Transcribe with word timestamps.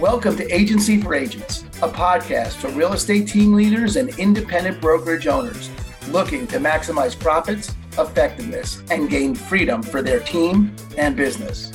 Welcome 0.00 0.36
to 0.36 0.54
Agency 0.54 1.00
for 1.00 1.14
Agents, 1.14 1.62
a 1.80 1.88
podcast 1.88 2.56
for 2.56 2.68
real 2.68 2.92
estate 2.92 3.26
team 3.26 3.54
leaders 3.54 3.96
and 3.96 4.10
independent 4.18 4.78
brokerage 4.78 5.26
owners 5.26 5.70
looking 6.10 6.46
to 6.48 6.58
maximize 6.58 7.18
profits, 7.18 7.74
effectiveness, 7.98 8.82
and 8.90 9.08
gain 9.08 9.34
freedom 9.34 9.82
for 9.82 10.02
their 10.02 10.20
team 10.20 10.76
and 10.98 11.16
business. 11.16 11.72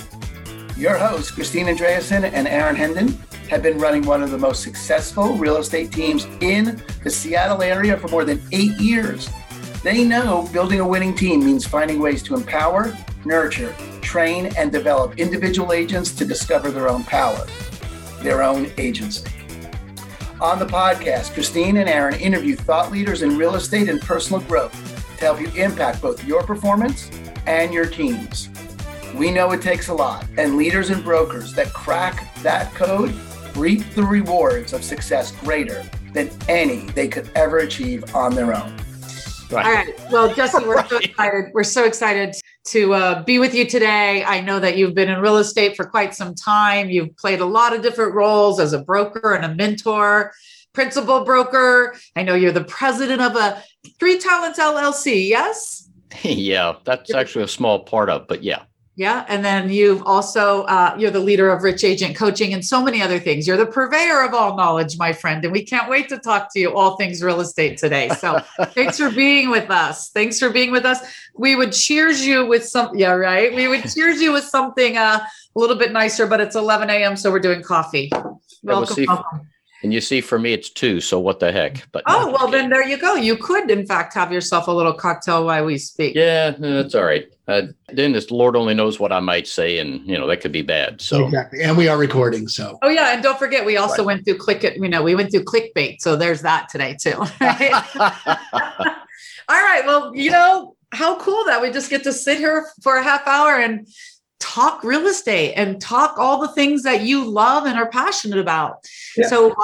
Your 0.77 0.99
hosts, 0.99 1.31
Christine 1.31 1.65
Andreasen 1.65 2.31
and 2.31 2.47
Aaron 2.47 2.75
Hendon, 2.75 3.17
have 3.49 3.63
been 3.63 3.79
running 3.79 4.03
one 4.03 4.21
of 4.21 4.29
the 4.29 4.37
most 4.37 4.61
successful 4.61 5.33
real 5.33 5.57
estate 5.57 5.91
teams 5.91 6.27
in 6.41 6.79
the 7.03 7.09
Seattle 7.09 7.63
area 7.63 7.97
for 7.97 8.07
more 8.09 8.23
than 8.23 8.39
eight 8.51 8.79
years. 8.79 9.31
They 9.83 10.03
know 10.03 10.47
building 10.53 10.79
a 10.79 10.87
winning 10.87 11.15
team 11.15 11.43
means 11.43 11.65
finding 11.65 11.99
ways 11.99 12.21
to 12.23 12.35
empower, 12.35 12.95
nurture, 13.25 13.75
train, 14.01 14.51
and 14.57 14.71
develop 14.71 15.17
individual 15.17 15.73
agents 15.73 16.11
to 16.11 16.23
discover 16.23 16.69
their 16.69 16.87
own 16.87 17.03
power, 17.03 17.47
their 18.23 18.43
own 18.43 18.71
agency. 18.77 19.29
On 20.39 20.57
the 20.57 20.65
podcast, 20.65 21.33
Christine 21.33 21.77
and 21.77 21.87
Aaron 21.87 22.15
interview 22.15 22.55
thought 22.55 22.91
leaders 22.91 23.21
in 23.21 23.37
real 23.37 23.55
estate 23.55 23.89
and 23.89 24.01
personal 24.01 24.41
growth 24.41 24.73
to 25.17 25.25
help 25.25 25.39
you 25.39 25.49
impact 25.55 26.01
both 26.01 26.23
your 26.25 26.41
performance 26.43 27.11
and 27.45 27.73
your 27.73 27.85
teams. 27.85 28.49
We 29.15 29.29
know 29.29 29.51
it 29.51 29.61
takes 29.61 29.89
a 29.89 29.93
lot, 29.93 30.25
and 30.37 30.57
leaders 30.57 30.89
and 30.89 31.03
brokers 31.03 31.53
that 31.53 31.73
crack 31.73 32.33
that 32.41 32.73
code 32.73 33.13
reap 33.55 33.87
the 33.93 34.03
rewards 34.03 34.73
of 34.73 34.83
success 34.83 35.31
greater 35.31 35.83
than 36.13 36.29
any 36.47 36.87
they 36.91 37.07
could 37.07 37.29
ever 37.35 37.59
achieve 37.59 38.15
on 38.15 38.33
their 38.33 38.55
own. 38.55 38.75
Right. 39.51 39.65
All 39.65 39.73
right. 39.73 40.11
Well, 40.11 40.33
Jesse, 40.33 40.63
we're 40.65 40.75
right. 40.75 40.89
so 40.89 40.97
excited. 40.97 41.51
We're 41.53 41.63
so 41.63 41.83
excited 41.85 42.35
to 42.65 42.93
uh, 42.93 43.23
be 43.23 43.39
with 43.39 43.53
you 43.53 43.65
today. 43.65 44.23
I 44.23 44.39
know 44.39 44.59
that 44.59 44.77
you've 44.77 44.95
been 44.95 45.09
in 45.09 45.19
real 45.19 45.37
estate 45.37 45.75
for 45.75 45.85
quite 45.85 46.15
some 46.15 46.33
time. 46.35 46.89
You've 46.89 47.15
played 47.17 47.41
a 47.41 47.45
lot 47.45 47.73
of 47.73 47.81
different 47.81 48.13
roles 48.13 48.59
as 48.59 48.73
a 48.73 48.79
broker 48.79 49.33
and 49.33 49.43
a 49.43 49.53
mentor, 49.53 50.31
principal 50.73 51.25
broker. 51.25 51.95
I 52.15 52.23
know 52.23 52.35
you're 52.35 52.51
the 52.51 52.63
president 52.63 53.21
of 53.21 53.35
a 53.35 53.61
Three 53.99 54.17
Talents 54.19 54.57
LLC. 54.57 55.27
Yes. 55.27 55.89
yeah, 56.23 56.73
that's 56.85 57.13
actually 57.13 57.43
a 57.43 57.49
small 57.49 57.83
part 57.83 58.09
of, 58.09 58.27
but 58.27 58.43
yeah. 58.43 58.63
Yeah. 58.95 59.25
And 59.29 59.43
then 59.43 59.69
you've 59.69 60.03
also, 60.03 60.63
uh, 60.63 60.95
you're 60.99 61.11
the 61.11 61.19
leader 61.19 61.49
of 61.49 61.63
Rich 61.63 61.83
Agent 61.83 62.15
Coaching 62.15 62.53
and 62.53 62.63
so 62.63 62.83
many 62.83 63.01
other 63.01 63.19
things. 63.19 63.47
You're 63.47 63.57
the 63.57 63.65
purveyor 63.65 64.23
of 64.23 64.33
all 64.33 64.57
knowledge, 64.57 64.97
my 64.97 65.13
friend. 65.13 65.43
And 65.45 65.51
we 65.51 65.63
can't 65.63 65.89
wait 65.89 66.09
to 66.09 66.17
talk 66.19 66.53
to 66.53 66.59
you 66.59 66.75
all 66.75 66.97
things 66.97 67.23
real 67.23 67.39
estate 67.39 67.77
today. 67.77 68.09
So 68.09 68.39
thanks 68.65 68.97
for 68.97 69.09
being 69.09 69.49
with 69.49 69.71
us. 69.71 70.09
Thanks 70.09 70.39
for 70.39 70.49
being 70.49 70.71
with 70.71 70.85
us. 70.85 70.99
We 71.35 71.55
would 71.55 71.71
cheers 71.71 72.25
you 72.25 72.45
with 72.45 72.65
some, 72.65 72.95
yeah, 72.95 73.13
right. 73.13 73.55
We 73.55 73.69
would 73.69 73.89
cheers 73.89 74.21
you 74.21 74.33
with 74.33 74.43
something 74.43 74.97
uh, 74.97 75.19
a 75.55 75.59
little 75.59 75.77
bit 75.77 75.93
nicer, 75.93 76.27
but 76.27 76.41
it's 76.41 76.57
11 76.57 76.89
a.m. 76.89 77.15
So 77.15 77.31
we're 77.31 77.39
doing 77.39 77.63
coffee. 77.63 78.11
Welcome. 78.61 79.05
welcome. 79.07 79.47
And 79.83 79.91
you 79.91 79.99
see, 79.99 80.21
for 80.21 80.37
me, 80.37 80.53
it's 80.53 80.69
two. 80.69 81.01
So 81.01 81.19
what 81.19 81.39
the 81.39 81.51
heck? 81.51 81.87
But 81.91 82.03
oh 82.05 82.31
well, 82.31 82.47
then 82.47 82.69
there 82.69 82.85
you 82.87 82.97
go. 82.97 83.15
You 83.15 83.35
could, 83.35 83.71
in 83.71 83.85
fact, 83.85 84.13
have 84.13 84.31
yourself 84.31 84.67
a 84.67 84.71
little 84.71 84.93
cocktail 84.93 85.45
while 85.45 85.65
we 85.65 85.77
speak. 85.77 86.15
Yeah, 86.15 86.51
that's 86.51 86.93
all 86.93 87.03
right. 87.03 87.27
Uh, 87.47 87.63
then 87.91 88.11
this 88.11 88.29
Lord 88.29 88.55
only 88.55 88.75
knows 88.75 88.99
what 88.99 89.11
I 89.11 89.19
might 89.19 89.47
say, 89.47 89.79
and 89.79 90.05
you 90.07 90.17
know 90.17 90.27
that 90.27 90.37
could 90.37 90.51
be 90.51 90.61
bad. 90.61 91.01
So 91.01 91.25
exactly, 91.25 91.63
and 91.63 91.75
we 91.75 91.87
are 91.87 91.97
recording. 91.97 92.47
So 92.47 92.77
oh 92.83 92.89
yeah, 92.89 93.13
and 93.13 93.23
don't 93.23 93.39
forget, 93.39 93.65
we 93.65 93.77
also 93.77 94.03
right. 94.03 94.07
went 94.07 94.25
through 94.25 94.37
click 94.37 94.63
it. 94.63 94.77
You 94.77 94.87
know, 94.87 95.01
we 95.01 95.15
went 95.15 95.31
through 95.31 95.45
clickbait. 95.45 95.99
So 95.99 96.15
there's 96.15 96.41
that 96.41 96.69
today 96.69 96.95
too. 96.99 97.17
Right? 97.39 97.71
all 97.95 99.61
right. 99.61 99.81
Well, 99.85 100.15
you 100.15 100.29
know 100.29 100.75
how 100.93 101.17
cool 101.19 101.45
that 101.45 101.61
we 101.61 101.71
just 101.71 101.89
get 101.89 102.03
to 102.03 102.13
sit 102.13 102.37
here 102.37 102.67
for 102.81 102.97
a 102.97 103.03
half 103.03 103.25
hour 103.25 103.57
and 103.57 103.87
talk 104.41 104.83
real 104.83 105.07
estate 105.07 105.53
and 105.53 105.79
talk 105.79 106.17
all 106.17 106.41
the 106.41 106.49
things 106.49 106.83
that 106.83 107.01
you 107.01 107.23
love 107.23 107.65
and 107.65 107.77
are 107.77 107.87
passionate 107.89 108.39
about. 108.39 108.85
Yeah. 109.15 109.27
So, 109.27 109.55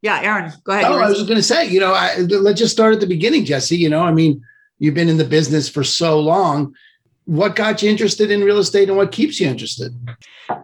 yeah, 0.00 0.20
Aaron, 0.22 0.52
go 0.64 0.72
ahead. 0.72 0.84
Oh, 0.84 0.98
I 0.98 1.08
was 1.08 1.22
going 1.22 1.36
to 1.36 1.42
say, 1.42 1.66
you 1.66 1.80
know, 1.80 1.92
I, 1.92 2.16
let's 2.18 2.58
just 2.58 2.72
start 2.72 2.94
at 2.94 3.00
the 3.00 3.06
beginning, 3.06 3.44
Jesse. 3.44 3.76
You 3.76 3.88
know, 3.88 4.02
I 4.02 4.12
mean, 4.12 4.42
you've 4.78 4.94
been 4.94 5.08
in 5.08 5.16
the 5.16 5.24
business 5.24 5.68
for 5.68 5.82
so 5.82 6.20
long. 6.20 6.74
What 7.26 7.56
got 7.56 7.82
you 7.82 7.90
interested 7.90 8.30
in 8.30 8.44
real 8.44 8.58
estate, 8.58 8.88
and 8.88 8.98
what 8.98 9.12
keeps 9.12 9.40
you 9.40 9.48
interested? 9.48 9.94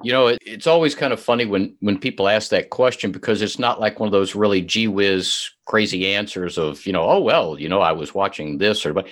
You 0.02 0.12
know, 0.12 0.26
it, 0.26 0.38
it's 0.44 0.66
always 0.66 0.94
kind 0.94 1.12
of 1.12 1.18
funny 1.18 1.46
when 1.46 1.74
when 1.80 1.98
people 1.98 2.28
ask 2.28 2.50
that 2.50 2.68
question 2.68 3.12
because 3.12 3.40
it's 3.40 3.58
not 3.58 3.80
like 3.80 3.98
one 3.98 4.06
of 4.08 4.12
those 4.12 4.34
really 4.34 4.60
gee 4.60 4.88
whiz 4.88 5.50
crazy 5.64 6.14
answers 6.14 6.58
of 6.58 6.84
you 6.86 6.92
know, 6.92 7.04
oh 7.04 7.20
well, 7.20 7.58
you 7.58 7.70
know, 7.70 7.80
I 7.80 7.92
was 7.92 8.14
watching 8.14 8.58
this 8.58 8.84
or 8.86 8.92
but. 8.92 9.08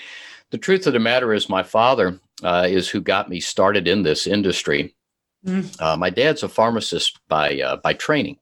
The 0.50 0.56
truth 0.56 0.86
of 0.86 0.94
the 0.94 0.98
matter 0.98 1.34
is, 1.34 1.50
my 1.50 1.62
father 1.62 2.18
uh, 2.42 2.66
is 2.68 2.88
who 2.88 3.00
got 3.00 3.28
me 3.28 3.40
started 3.40 3.88
in 3.88 4.02
this 4.02 4.26
industry. 4.26 4.94
Mm. 5.46 5.80
Uh, 5.80 5.96
my 5.96 6.10
dad's 6.10 6.42
a 6.42 6.48
pharmacist 6.48 7.20
by 7.28 7.60
uh, 7.60 7.76
by 7.76 7.94
training, 7.94 8.38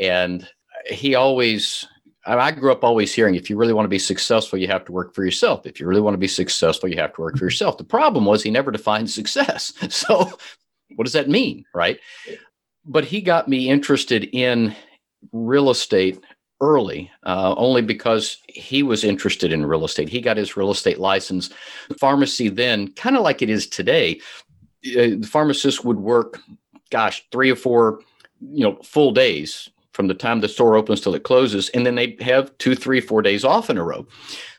and 0.00 0.48
he 0.86 1.14
always. 1.14 1.86
I 2.26 2.52
grew 2.52 2.72
up 2.72 2.84
always 2.84 3.12
hearing, 3.12 3.34
if 3.34 3.50
you 3.50 3.58
really 3.58 3.74
want 3.74 3.84
to 3.84 3.90
be 3.90 3.98
successful, 3.98 4.58
you 4.58 4.66
have 4.68 4.86
to 4.86 4.92
work 4.92 5.14
for 5.14 5.26
yourself. 5.26 5.66
If 5.66 5.78
you 5.78 5.86
really 5.86 6.00
want 6.00 6.14
to 6.14 6.18
be 6.18 6.26
successful, 6.26 6.88
you 6.88 6.96
have 6.96 7.12
to 7.16 7.20
work 7.20 7.36
for 7.36 7.44
yourself. 7.44 7.76
The 7.76 7.84
problem 7.84 8.24
was 8.24 8.42
he 8.42 8.50
never 8.50 8.70
defined 8.70 9.10
success. 9.10 9.74
So, 9.90 10.32
what 10.96 11.04
does 11.04 11.12
that 11.12 11.28
mean, 11.28 11.66
right? 11.74 12.00
But 12.86 13.04
he 13.04 13.20
got 13.20 13.46
me 13.46 13.68
interested 13.68 14.24
in 14.32 14.74
real 15.32 15.68
estate 15.68 16.18
early, 16.60 17.10
uh, 17.24 17.54
only 17.56 17.82
because 17.82 18.38
he 18.48 18.82
was 18.82 19.04
interested 19.04 19.52
in 19.52 19.66
real 19.66 19.84
estate. 19.84 20.08
He 20.08 20.20
got 20.20 20.36
his 20.36 20.56
real 20.56 20.70
estate 20.70 20.98
license. 20.98 21.50
Pharmacy 21.98 22.48
then, 22.48 22.92
kind 22.92 23.16
of 23.16 23.22
like 23.22 23.42
it 23.42 23.50
is 23.50 23.66
today, 23.66 24.20
uh, 24.86 25.18
the 25.18 25.28
pharmacist 25.30 25.84
would 25.84 25.98
work, 25.98 26.40
gosh, 26.90 27.26
three 27.32 27.50
or 27.50 27.56
four, 27.56 28.00
you 28.40 28.64
know, 28.64 28.76
full 28.82 29.12
days 29.12 29.68
from 29.92 30.08
the 30.08 30.14
time 30.14 30.40
the 30.40 30.48
store 30.48 30.74
opens 30.76 31.00
till 31.00 31.14
it 31.14 31.22
closes, 31.22 31.68
and 31.70 31.86
then 31.86 31.94
they 31.94 32.16
have 32.20 32.56
two, 32.58 32.74
three, 32.74 33.00
four 33.00 33.22
days 33.22 33.44
off 33.44 33.70
in 33.70 33.78
a 33.78 33.84
row. 33.84 34.04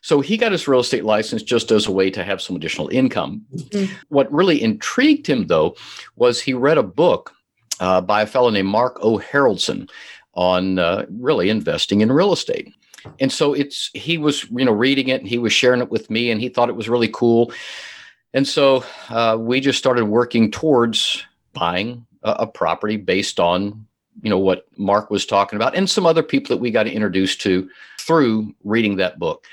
So 0.02 0.22
he 0.22 0.38
got 0.38 0.54
his 0.54 0.68
real 0.68 0.80
estate 0.80 1.04
license 1.04 1.44
just 1.44 1.72
as 1.72 1.88
a 1.88 1.92
way 1.92 2.10
to 2.12 2.24
have 2.24 2.42
some 2.42 2.56
additional 2.56 2.88
income. 2.88 3.46
Mm-hmm. 3.54 3.94
What 4.08 4.32
really 4.32 4.62
intrigued 4.62 5.28
him, 5.28 5.48
though, 5.48 5.76
was 6.16 6.42
he 6.42 6.54
read 6.54 6.78
a 6.78 6.84
book 6.84 7.34
uh, 7.82 8.00
by 8.00 8.22
a 8.22 8.28
fellow 8.28 8.50
named 8.50 8.70
Mark 8.70 8.98
O. 9.02 9.18
Haroldsen 9.18 9.90
on 10.36 10.80
uh, 10.80 11.06
really 11.10 11.50
investing 11.50 12.02
in 12.02 12.12
real 12.12 12.34
estate. 12.34 12.74
And 13.20 13.32
so 13.32 13.54
it's 13.54 13.92
he 13.94 14.18
was 14.18 14.50
you 14.50 14.66
know 14.66 14.72
reading 14.72 15.10
it 15.10 15.22
and 15.22 15.30
he 15.30 15.38
was 15.38 15.54
sharing 15.54 15.82
it 15.82 15.92
with 15.92 16.10
me 16.10 16.32
and 16.32 16.42
he 16.42 16.50
thought 16.50 16.70
it 16.70 16.76
was 16.76 16.90
really 16.90 17.10
cool. 17.10 17.52
And 18.34 18.48
so 18.48 18.84
uh, 19.10 19.38
we 19.40 19.62
just 19.62 19.80
started 19.80 20.06
working 20.06 20.52
towards 20.52 21.24
buying 21.54 22.06
a, 22.24 22.32
a, 22.32 22.48
property 22.48 22.98
based 22.98 23.40
on 23.40 23.88
you 24.22 24.30
know 24.30 24.40
what 24.40 24.68
Mark 24.78 25.10
was 25.10 25.26
talking 25.26 25.58
about 25.58 25.76
and 25.76 25.90
some 25.90 26.06
other 26.06 26.24
people 26.24 26.56
that 26.56 26.62
we 26.62 26.72
got 26.72 26.88
introduced 26.88 27.42
to 27.42 27.70
through 28.00 28.54
reading 28.64 28.98
that 28.98 29.20
book. 29.20 29.46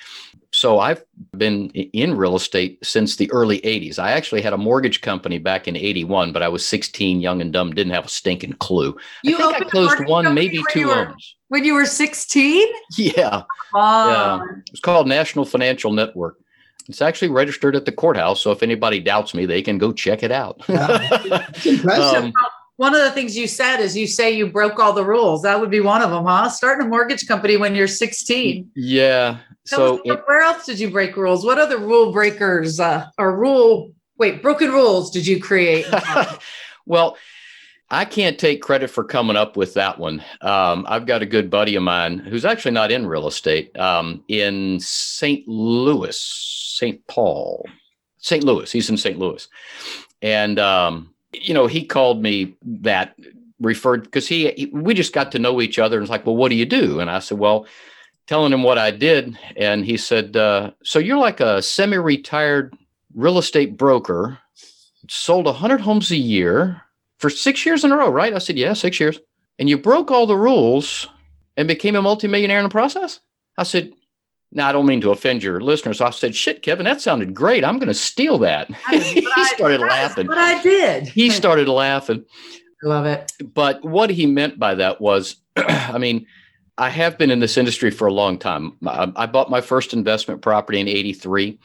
So 0.54 0.78
I've 0.78 1.02
been 1.36 1.70
in 1.70 2.14
real 2.14 2.36
estate 2.36 2.78
since 2.84 3.16
the 3.16 3.30
early 3.32 3.60
80s. 3.62 3.98
I 3.98 4.12
actually 4.12 4.42
had 4.42 4.52
a 4.52 4.58
mortgage 4.58 5.00
company 5.00 5.38
back 5.38 5.66
in 5.66 5.76
81, 5.76 6.32
but 6.32 6.42
I 6.42 6.48
was 6.48 6.64
16, 6.66 7.22
young 7.22 7.40
and 7.40 7.52
dumb, 7.54 7.72
didn't 7.72 7.94
have 7.94 8.04
a 8.04 8.08
stinking 8.08 8.52
clue. 8.54 8.94
You 9.24 9.36
I 9.36 9.38
think 9.38 9.54
I 9.54 9.70
closed 9.70 10.06
one, 10.06 10.34
maybe 10.34 10.60
two 10.70 10.88
were, 10.88 10.94
loans. 10.94 11.36
When 11.48 11.64
you 11.64 11.72
were 11.72 11.86
16? 11.86 12.68
Yeah. 12.98 13.44
Yeah. 13.74 14.42
It's 14.70 14.80
called 14.80 15.08
National 15.08 15.46
Financial 15.46 15.90
Network. 15.90 16.38
It's 16.86 17.00
actually 17.00 17.28
registered 17.28 17.74
at 17.74 17.86
the 17.86 17.92
courthouse. 17.92 18.42
So 18.42 18.50
if 18.50 18.62
anybody 18.62 19.00
doubts 19.00 19.32
me, 19.32 19.46
they 19.46 19.62
can 19.62 19.78
go 19.78 19.90
check 19.90 20.22
it 20.22 20.32
out. 20.32 20.60
Yeah. 20.68 21.46
impressive. 21.64 22.24
Um, 22.24 22.32
one 22.76 22.94
of 22.94 23.02
the 23.02 23.10
things 23.10 23.36
you 23.36 23.46
said 23.46 23.78
is 23.78 23.96
you 23.96 24.06
say 24.06 24.30
you 24.30 24.46
broke 24.46 24.78
all 24.78 24.92
the 24.92 25.04
rules. 25.04 25.42
That 25.42 25.60
would 25.60 25.70
be 25.70 25.80
one 25.80 26.02
of 26.02 26.10
them, 26.10 26.24
huh? 26.24 26.48
Starting 26.48 26.86
a 26.86 26.88
mortgage 26.88 27.26
company 27.28 27.56
when 27.56 27.74
you're 27.74 27.86
16. 27.86 28.70
Yeah. 28.74 29.38
Tell 29.66 29.98
so 29.98 30.02
it, 30.04 30.22
where 30.26 30.40
else 30.40 30.66
did 30.66 30.80
you 30.80 30.90
break 30.90 31.16
rules? 31.16 31.44
What 31.44 31.58
other 31.58 31.78
rule 31.78 32.12
breakers 32.12 32.80
uh, 32.80 33.06
or 33.18 33.36
rule 33.36 33.92
wait 34.18 34.42
broken 34.42 34.70
rules 34.70 35.10
did 35.10 35.26
you 35.26 35.40
create? 35.40 35.86
well, 36.86 37.16
I 37.90 38.04
can't 38.06 38.38
take 38.38 38.62
credit 38.62 38.88
for 38.88 39.04
coming 39.04 39.36
up 39.36 39.56
with 39.56 39.74
that 39.74 39.98
one. 39.98 40.24
Um, 40.40 40.86
I've 40.88 41.06
got 41.06 41.22
a 41.22 41.26
good 41.26 41.50
buddy 41.50 41.76
of 41.76 41.82
mine 41.82 42.18
who's 42.18 42.44
actually 42.44 42.70
not 42.70 42.90
in 42.90 43.06
real 43.06 43.26
estate 43.28 43.76
um, 43.78 44.24
in 44.28 44.80
St. 44.80 45.46
Louis, 45.46 46.18
St. 46.18 47.06
Paul, 47.06 47.66
St. 48.18 48.42
Louis. 48.42 48.72
He's 48.72 48.88
in 48.88 48.96
St. 48.96 49.18
Louis, 49.18 49.46
and 50.22 50.58
um, 50.58 51.12
you 51.32 51.54
know 51.54 51.66
he 51.66 51.84
called 51.84 52.22
me 52.22 52.56
that 52.62 53.16
referred 53.60 54.02
because 54.04 54.26
he, 54.26 54.50
he 54.52 54.66
we 54.66 54.94
just 54.94 55.12
got 55.12 55.32
to 55.32 55.38
know 55.38 55.60
each 55.60 55.78
other 55.78 55.96
and 55.96 56.04
it's 56.04 56.10
like, 56.10 56.26
well, 56.26 56.36
what 56.36 56.48
do 56.48 56.54
you 56.56 56.66
do? 56.66 57.00
And 57.00 57.10
I 57.10 57.18
said, 57.20 57.38
well 57.38 57.66
telling 58.26 58.52
him 58.52 58.62
what 58.62 58.78
I 58.78 58.90
did, 58.90 59.38
and 59.56 59.84
he 59.84 59.96
said, 59.96 60.36
uh, 60.36 60.70
"So 60.82 60.98
you're 60.98 61.18
like 61.18 61.40
a 61.40 61.62
semi-retired 61.62 62.74
real 63.14 63.38
estate 63.38 63.76
broker, 63.76 64.38
sold 65.08 65.46
hundred 65.46 65.80
homes 65.80 66.10
a 66.10 66.16
year 66.16 66.82
for 67.18 67.30
six 67.30 67.66
years 67.66 67.84
in 67.84 67.92
a 67.92 67.96
row, 67.96 68.10
right?" 68.10 68.34
I 68.34 68.38
said, 68.38 68.56
"Yeah, 68.56 68.72
six 68.72 69.00
years." 69.00 69.18
And 69.58 69.68
you 69.68 69.78
broke 69.78 70.10
all 70.10 70.26
the 70.26 70.36
rules 70.36 71.06
and 71.56 71.68
became 71.68 71.94
a 71.94 72.02
multimillionaire 72.02 72.58
in 72.58 72.64
the 72.64 72.70
process. 72.70 73.20
I 73.58 73.64
said, 73.64 73.92
now, 74.54 74.68
I 74.68 74.72
don't 74.72 74.86
mean 74.86 75.00
to 75.00 75.10
offend 75.10 75.42
your 75.42 75.60
listeners. 75.60 75.98
So 75.98 76.06
I 76.06 76.10
said, 76.10 76.34
shit, 76.34 76.62
Kevin, 76.62 76.84
that 76.84 77.00
sounded 77.00 77.32
great. 77.32 77.64
I'm 77.64 77.78
going 77.78 77.88
to 77.88 77.94
steal 77.94 78.38
that. 78.38 78.70
he 78.90 79.26
started 79.46 79.80
laughing. 79.80 80.26
But 80.26 80.38
I 80.38 80.62
did. 80.62 81.08
he 81.08 81.30
started 81.30 81.68
laughing. 81.68 82.24
I 82.84 82.86
love 82.86 83.06
it. 83.06 83.32
But 83.54 83.82
what 83.82 84.10
he 84.10 84.26
meant 84.26 84.58
by 84.58 84.74
that 84.74 85.00
was, 85.00 85.36
I 85.56 85.96
mean, 85.96 86.26
I 86.76 86.90
have 86.90 87.16
been 87.16 87.30
in 87.30 87.40
this 87.40 87.56
industry 87.56 87.90
for 87.90 88.06
a 88.06 88.12
long 88.12 88.38
time. 88.38 88.76
I, 88.86 89.10
I 89.16 89.26
bought 89.26 89.50
my 89.50 89.62
first 89.62 89.94
investment 89.94 90.42
property 90.42 90.80
in 90.80 90.88
83. 90.88 91.58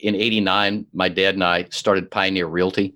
In 0.00 0.14
89, 0.14 0.86
my 0.92 1.08
dad 1.08 1.34
and 1.34 1.42
I 1.42 1.64
started 1.70 2.08
Pioneer 2.08 2.46
Realty. 2.46 2.94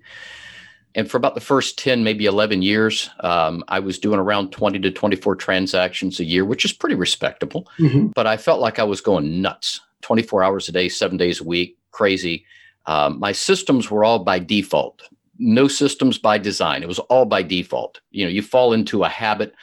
And 0.95 1.09
for 1.09 1.17
about 1.17 1.35
the 1.35 1.41
first 1.41 1.77
10, 1.79 2.03
maybe 2.03 2.25
11 2.25 2.61
years, 2.61 3.09
um, 3.21 3.63
I 3.67 3.79
was 3.79 3.97
doing 3.97 4.19
around 4.19 4.51
20 4.51 4.79
to 4.79 4.91
24 4.91 5.35
transactions 5.35 6.19
a 6.19 6.23
year, 6.23 6.45
which 6.45 6.65
is 6.65 6.73
pretty 6.73 6.95
respectable. 6.95 7.67
Mm-hmm. 7.79 8.07
But 8.07 8.27
I 8.27 8.37
felt 8.37 8.61
like 8.61 8.79
I 8.79 8.83
was 8.83 9.01
going 9.01 9.41
nuts 9.41 9.81
24 10.01 10.43
hours 10.43 10.69
a 10.69 10.71
day, 10.71 10.89
seven 10.89 11.17
days 11.17 11.41
a 11.41 11.43
week, 11.43 11.77
crazy. 11.91 12.45
Um, 12.85 13.19
my 13.19 13.31
systems 13.31 13.89
were 13.89 14.03
all 14.03 14.19
by 14.19 14.39
default, 14.39 15.01
no 15.39 15.67
systems 15.67 16.17
by 16.17 16.37
design. 16.37 16.83
It 16.83 16.87
was 16.87 16.99
all 16.99 17.25
by 17.25 17.41
default. 17.41 18.01
You 18.11 18.25
know, 18.25 18.29
you 18.29 18.41
fall 18.41 18.73
into 18.73 19.03
a 19.03 19.09
habit 19.09 19.53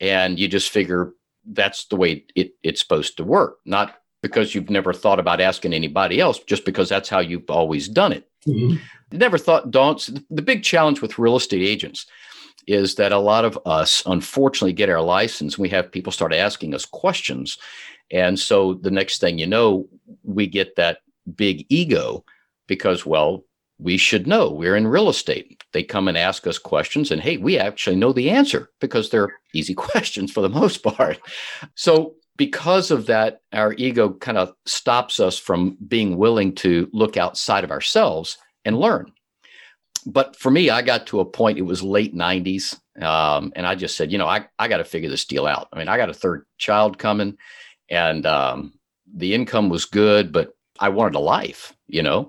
and 0.00 0.38
you 0.38 0.48
just 0.48 0.70
figure 0.70 1.14
that's 1.46 1.86
the 1.86 1.96
way 1.96 2.24
it, 2.34 2.54
it's 2.62 2.80
supposed 2.80 3.16
to 3.16 3.24
work, 3.24 3.60
not 3.64 4.02
because 4.20 4.54
you've 4.54 4.70
never 4.70 4.92
thought 4.92 5.20
about 5.20 5.40
asking 5.40 5.72
anybody 5.72 6.20
else, 6.20 6.40
just 6.40 6.64
because 6.64 6.88
that's 6.88 7.08
how 7.08 7.20
you've 7.20 7.48
always 7.48 7.88
done 7.88 8.12
it. 8.12 8.28
Mm-hmm. 8.46 8.76
Never 9.12 9.38
thought, 9.38 9.70
don't. 9.70 10.24
The 10.30 10.42
big 10.42 10.62
challenge 10.62 11.00
with 11.00 11.18
real 11.18 11.36
estate 11.36 11.62
agents 11.62 12.06
is 12.66 12.96
that 12.96 13.12
a 13.12 13.18
lot 13.18 13.44
of 13.44 13.58
us, 13.64 14.02
unfortunately, 14.06 14.72
get 14.72 14.90
our 14.90 15.00
license. 15.00 15.56
We 15.56 15.68
have 15.68 15.92
people 15.92 16.12
start 16.12 16.34
asking 16.34 16.74
us 16.74 16.84
questions. 16.84 17.58
And 18.10 18.38
so 18.38 18.74
the 18.74 18.90
next 18.90 19.20
thing 19.20 19.38
you 19.38 19.46
know, 19.46 19.88
we 20.24 20.46
get 20.46 20.76
that 20.76 20.98
big 21.34 21.66
ego 21.68 22.24
because, 22.66 23.06
well, 23.06 23.44
we 23.78 23.96
should 23.96 24.26
know 24.26 24.50
we're 24.50 24.76
in 24.76 24.86
real 24.86 25.08
estate. 25.08 25.62
They 25.72 25.82
come 25.82 26.08
and 26.08 26.16
ask 26.16 26.46
us 26.46 26.58
questions, 26.58 27.10
and 27.10 27.20
hey, 27.20 27.36
we 27.36 27.58
actually 27.58 27.96
know 27.96 28.12
the 28.12 28.30
answer 28.30 28.70
because 28.80 29.10
they're 29.10 29.34
easy 29.52 29.74
questions 29.88 30.32
for 30.32 30.40
the 30.40 30.48
most 30.48 30.82
part. 30.82 31.20
So, 31.74 32.14
because 32.38 32.90
of 32.90 33.06
that, 33.06 33.40
our 33.52 33.72
ego 33.74 34.12
kind 34.12 34.36
of 34.36 34.52
stops 34.66 35.20
us 35.20 35.38
from 35.38 35.78
being 35.88 36.18
willing 36.18 36.54
to 36.56 36.88
look 36.92 37.16
outside 37.16 37.64
of 37.64 37.70
ourselves 37.70 38.36
and 38.66 38.78
learn. 38.78 39.12
But 40.04 40.36
for 40.36 40.50
me, 40.50 40.68
I 40.68 40.82
got 40.82 41.06
to 41.08 41.20
a 41.20 41.24
point, 41.24 41.58
it 41.58 41.62
was 41.62 41.82
late 41.82 42.14
90s. 42.14 42.78
Um, 43.00 43.52
and 43.56 43.66
I 43.66 43.74
just 43.74 43.96
said, 43.96 44.12
you 44.12 44.18
know, 44.18 44.26
I, 44.26 44.46
I 44.58 44.68
got 44.68 44.78
to 44.78 44.84
figure 44.84 45.08
this 45.08 45.24
deal 45.24 45.46
out. 45.46 45.68
I 45.72 45.78
mean, 45.78 45.88
I 45.88 45.96
got 45.96 46.10
a 46.10 46.14
third 46.14 46.46
child 46.58 46.98
coming 46.98 47.38
and 47.88 48.26
um, 48.26 48.74
the 49.12 49.34
income 49.34 49.68
was 49.68 49.84
good, 49.84 50.32
but 50.32 50.54
I 50.78 50.90
wanted 50.90 51.14
a 51.14 51.20
life, 51.20 51.74
you 51.88 52.02
know? 52.02 52.28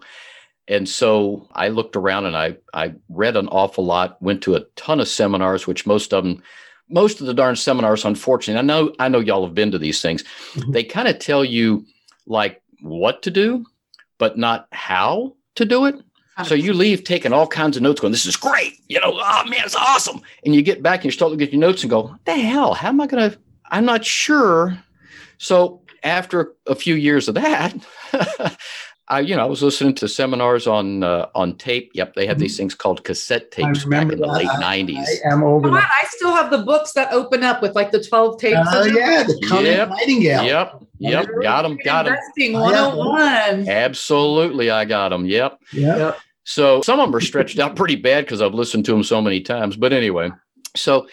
And 0.67 0.87
so 0.87 1.47
I 1.53 1.69
looked 1.69 1.95
around 1.95 2.25
and 2.25 2.35
I, 2.35 2.57
I 2.73 2.93
read 3.09 3.37
an 3.37 3.47
awful 3.47 3.85
lot, 3.85 4.21
went 4.21 4.43
to 4.43 4.55
a 4.55 4.65
ton 4.75 4.99
of 4.99 5.07
seminars, 5.07 5.65
which 5.65 5.85
most 5.85 6.13
of 6.13 6.23
them, 6.23 6.41
most 6.89 7.21
of 7.21 7.27
the 7.27 7.33
darn 7.33 7.55
seminars, 7.55 8.05
unfortunately, 8.05 8.59
I 8.59 8.63
know, 8.63 8.93
I 8.99 9.07
know 9.07 9.19
y'all 9.19 9.45
have 9.45 9.55
been 9.55 9.71
to 9.71 9.79
these 9.79 10.01
things. 10.01 10.23
Mm-hmm. 10.53 10.71
They 10.71 10.83
kind 10.83 11.07
of 11.07 11.19
tell 11.19 11.45
you 11.45 11.85
like 12.25 12.61
what 12.81 13.21
to 13.23 13.31
do, 13.31 13.65
but 14.17 14.37
not 14.37 14.67
how 14.71 15.35
to 15.55 15.65
do 15.65 15.85
it. 15.85 15.95
So 16.45 16.53
you 16.53 16.73
leave 16.73 17.03
taking 17.03 17.33
all 17.33 17.47
kinds 17.47 17.77
of 17.77 17.83
notes, 17.83 17.99
going, 17.99 18.11
"This 18.11 18.25
is 18.25 18.35
great," 18.35 18.79
you 18.87 18.99
know, 18.99 19.11
"Oh 19.13 19.43
man, 19.47 19.61
it's 19.65 19.75
awesome," 19.75 20.21
and 20.45 20.53
you 20.53 20.61
get 20.61 20.83
back 20.83 20.99
and 20.99 21.05
you 21.05 21.11
start 21.11 21.31
looking 21.31 21.47
at 21.47 21.53
your 21.53 21.59
notes 21.59 21.81
and 21.81 21.89
go, 21.89 22.15
the 22.25 22.33
hell? 22.35 22.73
How 22.73 22.89
am 22.89 23.01
I 23.01 23.07
going 23.07 23.31
to?" 23.31 23.37
I'm 23.69 23.85
not 23.85 24.05
sure. 24.05 24.77
So 25.37 25.81
after 26.03 26.53
a 26.67 26.75
few 26.75 26.95
years 26.95 27.27
of 27.27 27.35
that, 27.35 27.75
I, 29.09 29.21
you 29.21 29.35
know, 29.35 29.43
I 29.43 29.45
was 29.45 29.63
listening 29.63 29.95
to 29.95 30.07
seminars 30.07 30.67
on 30.67 31.03
uh, 31.03 31.27
on 31.33 31.55
tape. 31.55 31.91
Yep, 31.93 32.15
they 32.15 32.25
had 32.25 32.35
mm-hmm. 32.35 32.41
these 32.41 32.57
things 32.57 32.75
called 32.75 33.03
cassette 33.03 33.51
tapes 33.51 33.85
back 33.85 34.11
in 34.11 34.19
the 34.19 34.27
late 34.27 34.49
nineties. 34.59 35.21
I, 35.25 35.29
I, 35.29 35.33
am 35.33 35.43
old 35.43 35.65
enough. 35.65 35.83
I 35.83 36.05
still 36.09 36.35
have 36.35 36.51
the 36.51 36.59
books 36.59 36.91
that 36.93 37.13
open 37.13 37.43
up 37.43 37.61
with 37.61 37.73
like 37.73 37.91
the 37.91 38.03
twelve 38.03 38.39
tapes. 38.39 38.59
Oh 38.71 38.81
uh, 38.81 38.85
yeah, 38.85 39.23
the 39.23 39.61
yep. 39.63 39.89
Nightingale. 39.89 40.43
Yep, 40.43 40.83
yep, 40.99 41.27
got 41.41 41.61
them, 41.61 41.77
got 41.83 42.03
them. 42.03 42.15
Investing 42.15 42.53
one 42.53 42.73
hundred 42.73 42.89
and 42.89 42.97
one. 42.97 43.69
Absolutely, 43.69 44.69
I 44.69 44.83
got 44.83 45.09
them. 45.09 45.25
Yep. 45.25 45.61
Yep. 45.71 46.19
So 46.47 46.81
some 46.81 47.01
of 47.01 47.07
them 47.07 47.15
are 47.15 47.19
stretched 47.19 47.59
out 47.59 47.75
pretty 47.75 47.97
bad 47.97 48.23
because 48.23 48.41
I've 48.41 48.53
listened 48.53 48.85
to 48.85 48.93
them 48.93 49.03
so 49.03 49.21
many 49.21 49.41
times. 49.41 49.75
But 49.75 49.91
anyway, 49.91 50.31
so 50.77 51.05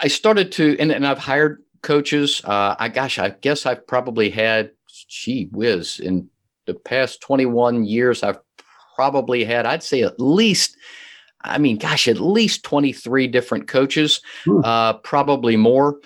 I 0.00 0.06
started 0.06 0.52
to, 0.52 0.76
and, 0.78 0.92
and 0.92 1.04
I've 1.04 1.18
hired 1.18 1.64
coaches. 1.82 2.40
Uh, 2.44 2.76
I 2.78 2.88
gosh, 2.88 3.18
I 3.18 3.30
guess 3.30 3.66
I've 3.66 3.84
probably 3.88 4.30
had, 4.30 4.70
gee 5.08 5.48
whiz, 5.50 5.98
in 5.98 6.30
the 6.66 6.74
past 6.74 7.20
21 7.22 7.86
years, 7.86 8.22
I've 8.22 8.38
probably 8.94 9.44
had, 9.44 9.66
I'd 9.66 9.82
say 9.82 10.02
at 10.02 10.20
least, 10.20 10.76
I 11.42 11.58
mean, 11.58 11.78
gosh, 11.78 12.06
at 12.06 12.20
least 12.20 12.62
23 12.62 13.26
different 13.26 13.66
coaches, 13.66 14.20
hmm. 14.44 14.60
uh, 14.62 14.92
probably 14.98 15.56
more. 15.56 15.98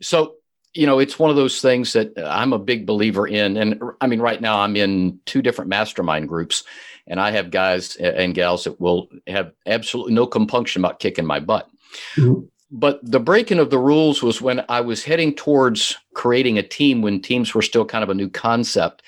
So, 0.00 0.36
you 0.74 0.86
know, 0.86 0.98
it's 0.98 1.18
one 1.18 1.30
of 1.30 1.36
those 1.36 1.60
things 1.60 1.92
that 1.92 2.12
I'm 2.24 2.52
a 2.52 2.58
big 2.58 2.86
believer 2.86 3.26
in. 3.26 3.56
And 3.56 3.80
I 4.00 4.06
mean, 4.06 4.20
right 4.20 4.40
now 4.40 4.60
I'm 4.60 4.76
in 4.76 5.18
two 5.26 5.42
different 5.42 5.68
mastermind 5.68 6.28
groups, 6.28 6.64
and 7.06 7.20
I 7.20 7.30
have 7.30 7.50
guys 7.50 7.96
and 7.96 8.34
gals 8.34 8.64
that 8.64 8.80
will 8.80 9.08
have 9.26 9.52
absolutely 9.66 10.14
no 10.14 10.26
compunction 10.26 10.82
about 10.82 11.00
kicking 11.00 11.26
my 11.26 11.40
butt. 11.40 11.68
Mm-hmm. 12.16 12.46
But 12.74 13.00
the 13.02 13.20
breaking 13.20 13.58
of 13.58 13.68
the 13.68 13.78
rules 13.78 14.22
was 14.22 14.40
when 14.40 14.64
I 14.70 14.80
was 14.80 15.04
heading 15.04 15.34
towards 15.34 15.94
creating 16.14 16.56
a 16.56 16.62
team 16.62 17.02
when 17.02 17.20
teams 17.20 17.54
were 17.54 17.60
still 17.60 17.84
kind 17.84 18.02
of 18.02 18.08
a 18.08 18.14
new 18.14 18.30
concept. 18.30 19.02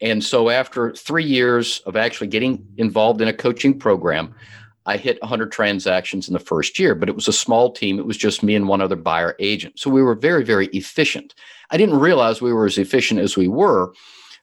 And 0.00 0.22
so 0.22 0.48
after 0.48 0.94
three 0.94 1.24
years 1.24 1.80
of 1.86 1.96
actually 1.96 2.28
getting 2.28 2.64
involved 2.76 3.20
in 3.20 3.26
a 3.26 3.32
coaching 3.32 3.76
program, 3.76 4.32
I 4.86 4.96
hit 4.96 5.20
100 5.20 5.52
transactions 5.52 6.28
in 6.28 6.32
the 6.32 6.40
first 6.40 6.78
year, 6.78 6.94
but 6.94 7.08
it 7.08 7.14
was 7.14 7.28
a 7.28 7.32
small 7.32 7.70
team. 7.70 7.98
It 7.98 8.06
was 8.06 8.16
just 8.16 8.42
me 8.42 8.54
and 8.54 8.66
one 8.66 8.80
other 8.80 8.96
buyer 8.96 9.36
agent. 9.38 9.78
So 9.78 9.90
we 9.90 10.02
were 10.02 10.14
very, 10.14 10.44
very 10.44 10.68
efficient. 10.68 11.34
I 11.70 11.76
didn't 11.76 12.00
realize 12.00 12.40
we 12.40 12.52
were 12.52 12.66
as 12.66 12.78
efficient 12.78 13.20
as 13.20 13.36
we 13.36 13.48
were 13.48 13.92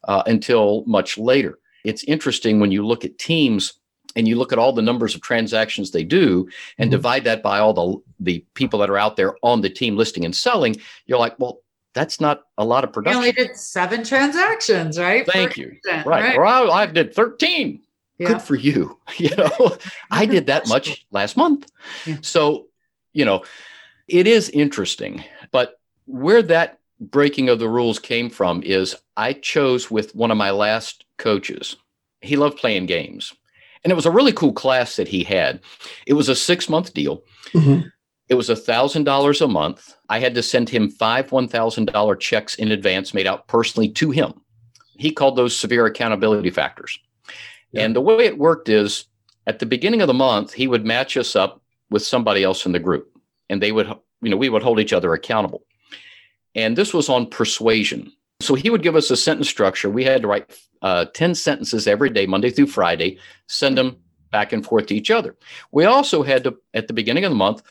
uh, 0.07 0.23
until 0.25 0.83
much 0.85 1.17
later. 1.17 1.59
It's 1.83 2.03
interesting 2.03 2.59
when 2.59 2.71
you 2.71 2.85
look 2.85 3.03
at 3.03 3.17
teams 3.17 3.73
and 4.15 4.27
you 4.27 4.35
look 4.35 4.51
at 4.51 4.59
all 4.59 4.73
the 4.73 4.81
numbers 4.81 5.15
of 5.15 5.21
transactions 5.21 5.91
they 5.91 6.03
do 6.03 6.47
and 6.77 6.87
mm-hmm. 6.87 6.97
divide 6.97 7.23
that 7.25 7.43
by 7.43 7.59
all 7.59 7.73
the 7.73 7.97
the 8.19 8.45
people 8.55 8.79
that 8.79 8.89
are 8.89 8.97
out 8.97 9.15
there 9.15 9.35
on 9.43 9.61
the 9.61 9.69
team 9.69 9.95
listing 9.95 10.25
and 10.25 10.35
selling, 10.35 10.75
you're 11.05 11.19
like, 11.19 11.37
well, 11.39 11.61
that's 11.93 12.19
not 12.19 12.43
a 12.57 12.65
lot 12.65 12.83
of 12.83 12.93
production. 12.93 13.21
We 13.21 13.29
only 13.29 13.31
did 13.31 13.55
seven 13.55 14.03
transactions, 14.03 14.99
right? 14.99 15.25
Thank 15.25 15.57
you. 15.57 15.75
Right. 15.87 16.05
right. 16.05 16.37
Or 16.37 16.45
I, 16.45 16.63
I 16.63 16.85
did 16.85 17.13
13. 17.13 17.81
Yeah. 18.17 18.29
Good 18.29 18.41
for 18.41 18.55
you. 18.55 18.99
You 19.17 19.35
know, 19.35 19.77
I 20.11 20.25
did 20.25 20.45
that 20.47 20.67
much 20.67 21.05
last 21.11 21.37
month. 21.37 21.71
Yeah. 22.05 22.17
So, 22.21 22.67
you 23.13 23.25
know, 23.25 23.43
it 24.07 24.27
is 24.27 24.49
interesting. 24.49 25.23
But 25.51 25.79
where 26.05 26.43
that 26.43 26.79
breaking 26.99 27.49
of 27.49 27.59
the 27.59 27.69
rules 27.69 27.99
came 27.99 28.29
from 28.29 28.61
is 28.63 28.95
I 29.15 29.33
chose 29.33 29.89
with 29.89 30.15
one 30.15 30.31
of 30.31 30.37
my 30.37 30.51
last 30.51 31.05
coaches. 31.17 31.75
He 32.21 32.35
loved 32.35 32.57
playing 32.57 32.85
games. 32.85 33.33
And 33.83 33.91
it 33.91 33.95
was 33.95 34.05
a 34.05 34.11
really 34.11 34.33
cool 34.33 34.53
class 34.53 34.95
that 34.95 35.07
he 35.07 35.23
had. 35.23 35.61
It 36.05 36.13
was 36.13 36.29
a 36.29 36.35
six 36.35 36.69
month 36.69 36.93
deal. 36.93 37.23
Mm-hmm. 37.53 37.87
It 38.29 38.35
was 38.35 38.49
a 38.49 38.55
thousand 38.55 39.05
dollars 39.05 39.41
a 39.41 39.47
month. 39.47 39.95
I 40.09 40.19
had 40.19 40.35
to 40.35 40.43
send 40.43 40.69
him 40.69 40.89
five 40.89 41.31
one 41.31 41.47
thousand 41.47 41.85
dollar 41.85 42.15
checks 42.15 42.55
in 42.55 42.71
advance, 42.71 43.13
made 43.13 43.27
out 43.27 43.47
personally 43.47 43.89
to 43.89 44.11
him. 44.11 44.33
He 44.97 45.11
called 45.11 45.35
those 45.35 45.55
severe 45.55 45.85
accountability 45.85 46.49
factors. 46.49 46.99
And 47.77 47.95
the 47.95 48.01
way 48.01 48.25
it 48.25 48.37
worked 48.37 48.69
is, 48.69 49.05
at 49.45 49.59
the 49.59 49.65
beginning 49.65 50.01
of 50.01 50.07
the 50.07 50.13
month, 50.13 50.53
he 50.53 50.67
would 50.67 50.85
match 50.85 51.15
us 51.15 51.35
up 51.35 51.61
with 51.89 52.05
somebody 52.05 52.43
else 52.43 52.65
in 52.65 52.73
the 52.73 52.79
group, 52.79 53.09
and 53.49 53.61
they 53.61 53.71
would, 53.71 53.87
you 54.21 54.29
know, 54.29 54.37
we 54.37 54.49
would 54.49 54.63
hold 54.63 54.79
each 54.79 54.93
other 54.93 55.13
accountable. 55.13 55.63
And 56.55 56.77
this 56.77 56.93
was 56.93 57.07
on 57.07 57.27
persuasion. 57.27 58.11
So 58.41 58.55
he 58.55 58.69
would 58.69 58.83
give 58.83 58.95
us 58.95 59.09
a 59.09 59.17
sentence 59.17 59.49
structure. 59.49 59.89
We 59.89 60.03
had 60.03 60.21
to 60.23 60.27
write 60.27 60.59
uh, 60.81 61.05
10 61.13 61.35
sentences 61.35 61.87
every 61.87 62.09
day, 62.09 62.25
Monday 62.25 62.49
through 62.49 62.67
Friday, 62.67 63.19
send 63.47 63.77
them 63.77 63.97
back 64.31 64.53
and 64.53 64.65
forth 64.65 64.87
to 64.87 64.95
each 64.95 65.09
other. 65.09 65.35
We 65.71 65.85
also 65.85 66.23
had 66.23 66.43
to, 66.43 66.57
at 66.73 66.87
the 66.87 66.93
beginning 66.93 67.25
of 67.25 67.31
the 67.31 67.37
month, 67.37 67.61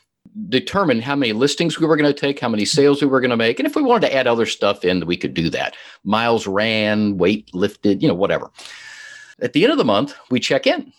determine 0.48 1.00
how 1.00 1.14
many 1.14 1.32
listings 1.32 1.78
we 1.78 1.86
were 1.86 1.96
going 1.96 2.12
to 2.12 2.18
take, 2.18 2.40
how 2.40 2.48
many 2.48 2.64
sales 2.64 3.00
we 3.00 3.08
were 3.08 3.20
going 3.20 3.30
to 3.30 3.36
make. 3.36 3.58
And 3.58 3.66
if 3.66 3.76
we 3.76 3.82
wanted 3.82 4.08
to 4.08 4.14
add 4.14 4.26
other 4.26 4.46
stuff 4.46 4.84
in, 4.84 5.06
we 5.06 5.16
could 5.16 5.34
do 5.34 5.50
that. 5.50 5.76
Miles 6.04 6.46
ran, 6.46 7.16
weight 7.16 7.54
lifted, 7.54 8.02
you 8.02 8.08
know, 8.08 8.14
whatever. 8.14 8.50
At 9.40 9.52
the 9.52 9.64
end 9.64 9.72
of 9.72 9.78
the 9.78 9.84
month, 9.84 10.14
we 10.30 10.40
check 10.40 10.66
in. 10.66 10.92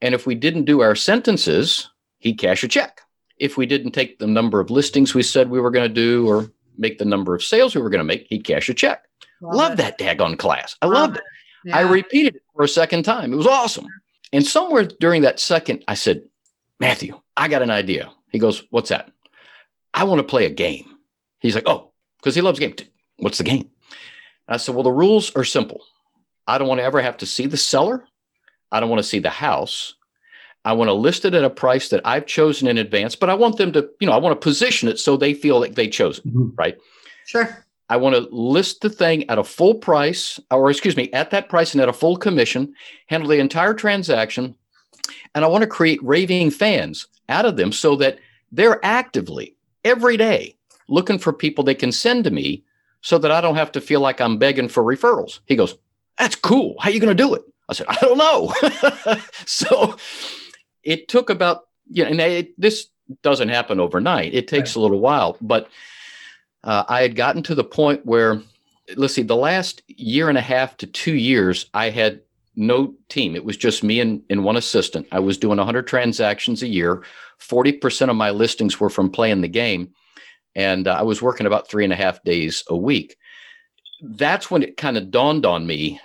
And 0.00 0.14
if 0.14 0.26
we 0.26 0.34
didn't 0.34 0.64
do 0.64 0.80
our 0.80 0.94
sentences, 0.94 1.90
he'd 2.18 2.38
cash 2.38 2.64
a 2.64 2.68
check. 2.68 3.02
If 3.38 3.56
we 3.56 3.66
didn't 3.66 3.92
take 3.92 4.18
the 4.18 4.26
number 4.26 4.60
of 4.60 4.70
listings 4.70 5.14
we 5.14 5.22
said 5.22 5.50
we 5.50 5.60
were 5.60 5.70
going 5.70 5.88
to 5.88 5.94
do 5.94 6.28
or 6.28 6.50
make 6.78 6.98
the 6.98 7.04
number 7.04 7.34
of 7.34 7.42
sales 7.42 7.74
we 7.74 7.82
were 7.82 7.90
going 7.90 7.98
to 8.00 8.04
make, 8.04 8.26
he'd 8.28 8.44
cash 8.44 8.68
a 8.68 8.74
check. 8.74 9.04
Love, 9.40 9.54
Love 9.54 9.76
that 9.78 9.98
daggone 9.98 10.38
class. 10.38 10.76
I 10.82 10.86
loved 10.86 11.16
it. 11.16 11.24
Yeah. 11.64 11.78
I 11.78 11.80
repeated 11.82 12.36
it 12.36 12.42
for 12.54 12.64
a 12.64 12.68
second 12.68 13.04
time. 13.04 13.32
It 13.32 13.36
was 13.36 13.46
awesome. 13.46 13.86
And 14.32 14.44
somewhere 14.46 14.84
during 14.84 15.22
that 15.22 15.38
second, 15.40 15.84
I 15.86 15.94
said, 15.94 16.22
Matthew, 16.80 17.20
I 17.36 17.48
got 17.48 17.62
an 17.62 17.70
idea. 17.70 18.10
He 18.30 18.38
goes, 18.38 18.64
What's 18.70 18.88
that? 18.88 19.10
I 19.94 20.04
want 20.04 20.18
to 20.20 20.24
play 20.24 20.46
a 20.46 20.50
game. 20.50 20.96
He's 21.38 21.54
like, 21.54 21.66
Oh, 21.66 21.92
because 22.18 22.34
he 22.34 22.40
loves 22.40 22.58
games. 22.58 22.82
What's 23.18 23.38
the 23.38 23.44
game? 23.44 23.70
I 24.48 24.56
said, 24.56 24.74
Well, 24.74 24.84
the 24.84 24.90
rules 24.90 25.34
are 25.36 25.44
simple. 25.44 25.84
I 26.46 26.58
don't 26.58 26.68
want 26.68 26.80
to 26.80 26.84
ever 26.84 27.00
have 27.00 27.16
to 27.18 27.26
see 27.26 27.46
the 27.46 27.56
seller. 27.56 28.04
I 28.70 28.80
don't 28.80 28.90
want 28.90 29.00
to 29.00 29.08
see 29.08 29.18
the 29.18 29.30
house. 29.30 29.94
I 30.64 30.72
want 30.74 30.88
to 30.88 30.94
list 30.94 31.24
it 31.24 31.34
at 31.34 31.44
a 31.44 31.50
price 31.50 31.88
that 31.88 32.02
I've 32.04 32.26
chosen 32.26 32.68
in 32.68 32.78
advance, 32.78 33.16
but 33.16 33.30
I 33.30 33.34
want 33.34 33.56
them 33.58 33.72
to, 33.72 33.88
you 34.00 34.06
know, 34.06 34.12
I 34.12 34.18
want 34.18 34.40
to 34.40 34.44
position 34.44 34.88
it 34.88 34.98
so 34.98 35.16
they 35.16 35.34
feel 35.34 35.58
like 35.58 35.74
they 35.74 35.88
chose 35.88 36.18
it, 36.18 36.26
mm-hmm. 36.26 36.50
right? 36.56 36.76
Sure. 37.26 37.64
I 37.88 37.96
want 37.96 38.14
to 38.14 38.28
list 38.34 38.80
the 38.80 38.88
thing 38.88 39.28
at 39.28 39.38
a 39.38 39.44
full 39.44 39.74
price, 39.74 40.40
or 40.50 40.70
excuse 40.70 40.96
me, 40.96 41.10
at 41.12 41.30
that 41.30 41.48
price 41.48 41.74
and 41.74 41.82
at 41.82 41.88
a 41.88 41.92
full 41.92 42.16
commission, 42.16 42.74
handle 43.06 43.28
the 43.28 43.38
entire 43.38 43.74
transaction. 43.74 44.54
And 45.34 45.44
I 45.44 45.48
want 45.48 45.62
to 45.62 45.68
create 45.68 46.02
raving 46.02 46.52
fans 46.52 47.08
out 47.28 47.44
of 47.44 47.56
them 47.56 47.72
so 47.72 47.96
that 47.96 48.18
they're 48.52 48.84
actively 48.84 49.56
every 49.84 50.16
day 50.16 50.56
looking 50.88 51.18
for 51.18 51.32
people 51.32 51.64
they 51.64 51.74
can 51.74 51.92
send 51.92 52.24
to 52.24 52.30
me 52.30 52.64
so 53.00 53.18
that 53.18 53.32
I 53.32 53.40
don't 53.40 53.56
have 53.56 53.72
to 53.72 53.80
feel 53.80 54.00
like 54.00 54.20
I'm 54.20 54.38
begging 54.38 54.68
for 54.68 54.82
referrals. 54.84 55.40
He 55.46 55.56
goes, 55.56 55.76
That's 56.18 56.36
cool. 56.36 56.76
How 56.80 56.90
are 56.90 56.92
you 56.92 57.00
going 57.00 57.16
to 57.16 57.22
do 57.22 57.34
it? 57.34 57.42
I 57.68 57.74
said, 57.74 57.86
I 57.88 57.96
don't 58.00 58.18
know. 58.18 58.52
so 59.46 59.96
it 60.82 61.08
took 61.08 61.30
about, 61.30 61.62
you 61.90 62.04
know, 62.04 62.10
and 62.10 62.20
it, 62.20 62.60
this 62.60 62.88
doesn't 63.22 63.48
happen 63.48 63.80
overnight. 63.80 64.34
It 64.34 64.48
takes 64.48 64.70
right. 64.70 64.76
a 64.76 64.80
little 64.80 65.00
while, 65.00 65.36
but 65.40 65.68
uh, 66.64 66.84
I 66.88 67.02
had 67.02 67.16
gotten 67.16 67.42
to 67.44 67.54
the 67.54 67.64
point 67.64 68.04
where, 68.06 68.40
let's 68.96 69.14
see, 69.14 69.22
the 69.22 69.36
last 69.36 69.82
year 69.88 70.28
and 70.28 70.38
a 70.38 70.42
half 70.42 70.76
to 70.78 70.86
two 70.86 71.14
years, 71.14 71.66
I 71.74 71.90
had 71.90 72.20
no 72.54 72.94
team. 73.08 73.34
It 73.34 73.44
was 73.44 73.56
just 73.56 73.82
me 73.82 74.00
and, 74.00 74.22
and 74.28 74.44
one 74.44 74.56
assistant. 74.56 75.06
I 75.10 75.20
was 75.20 75.38
doing 75.38 75.56
100 75.56 75.86
transactions 75.86 76.62
a 76.62 76.68
year. 76.68 77.02
40% 77.40 78.10
of 78.10 78.16
my 78.16 78.30
listings 78.30 78.78
were 78.78 78.90
from 78.90 79.10
playing 79.10 79.40
the 79.40 79.48
game. 79.48 79.92
And 80.54 80.86
uh, 80.86 80.94
I 80.94 81.02
was 81.02 81.22
working 81.22 81.46
about 81.46 81.68
three 81.68 81.84
and 81.84 81.92
a 81.92 81.96
half 81.96 82.22
days 82.24 82.62
a 82.68 82.76
week. 82.76 83.16
That's 84.02 84.50
when 84.50 84.62
it 84.62 84.76
kind 84.76 84.98
of 84.98 85.10
dawned 85.10 85.46
on 85.46 85.66
me. 85.66 86.00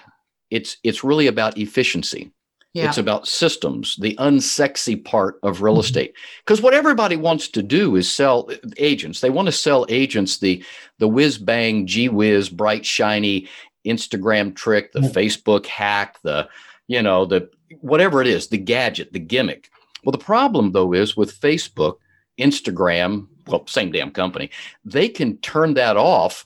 It's 0.50 0.78
it's 0.84 1.04
really 1.04 1.28
about 1.28 1.58
efficiency. 1.58 2.32
Yeah. 2.74 2.90
It's 2.90 3.00
about 3.00 3.28
systems, 3.28 3.96
the 3.96 4.16
unsexy 4.18 5.04
part 5.04 5.40
of 5.42 5.64
real 5.64 5.74
mm-hmm. 5.74 5.80
estate. 5.80 6.14
Because 6.46 6.62
what 6.62 6.76
everybody 6.76 7.16
wants 7.16 7.48
to 7.50 7.64
do 7.64 7.96
is 7.96 8.12
sell 8.12 8.52
agents. 8.78 9.20
They 9.20 9.32
want 9.32 9.48
to 9.48 9.52
sell 9.52 9.88
agents 9.90 10.38
the 10.38 10.64
the 11.00 11.08
whiz 11.08 11.40
bang, 11.40 11.88
gee 11.88 12.08
whiz, 12.08 12.50
bright, 12.50 12.86
shiny 12.86 13.48
Instagram 13.86 14.56
trick, 14.56 14.92
the 14.92 15.00
mm-hmm. 15.00 15.18
Facebook 15.18 15.66
hack, 15.66 16.20
the 16.22 16.48
you 16.88 17.02
know, 17.02 17.26
the 17.26 17.50
whatever 17.82 18.22
it 18.22 18.28
is, 18.28 18.48
the 18.48 18.58
gadget, 18.58 19.12
the 19.12 19.20
gimmick. 19.20 19.70
Well, 20.04 20.12
the 20.12 20.20
problem 20.20 20.72
though 20.72 20.94
is 20.94 21.18
with 21.18 21.40
Facebook, 21.40 21.98
Instagram, 22.40 23.28
well, 23.48 23.66
same 23.66 23.92
damn 23.92 24.12
company, 24.12 24.52
they 24.86 25.10
can 25.10 25.38
turn 25.38 25.74
that 25.74 25.98
off 25.98 26.46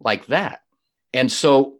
like 0.00 0.26
that. 0.26 0.61
And 1.14 1.30
so 1.30 1.74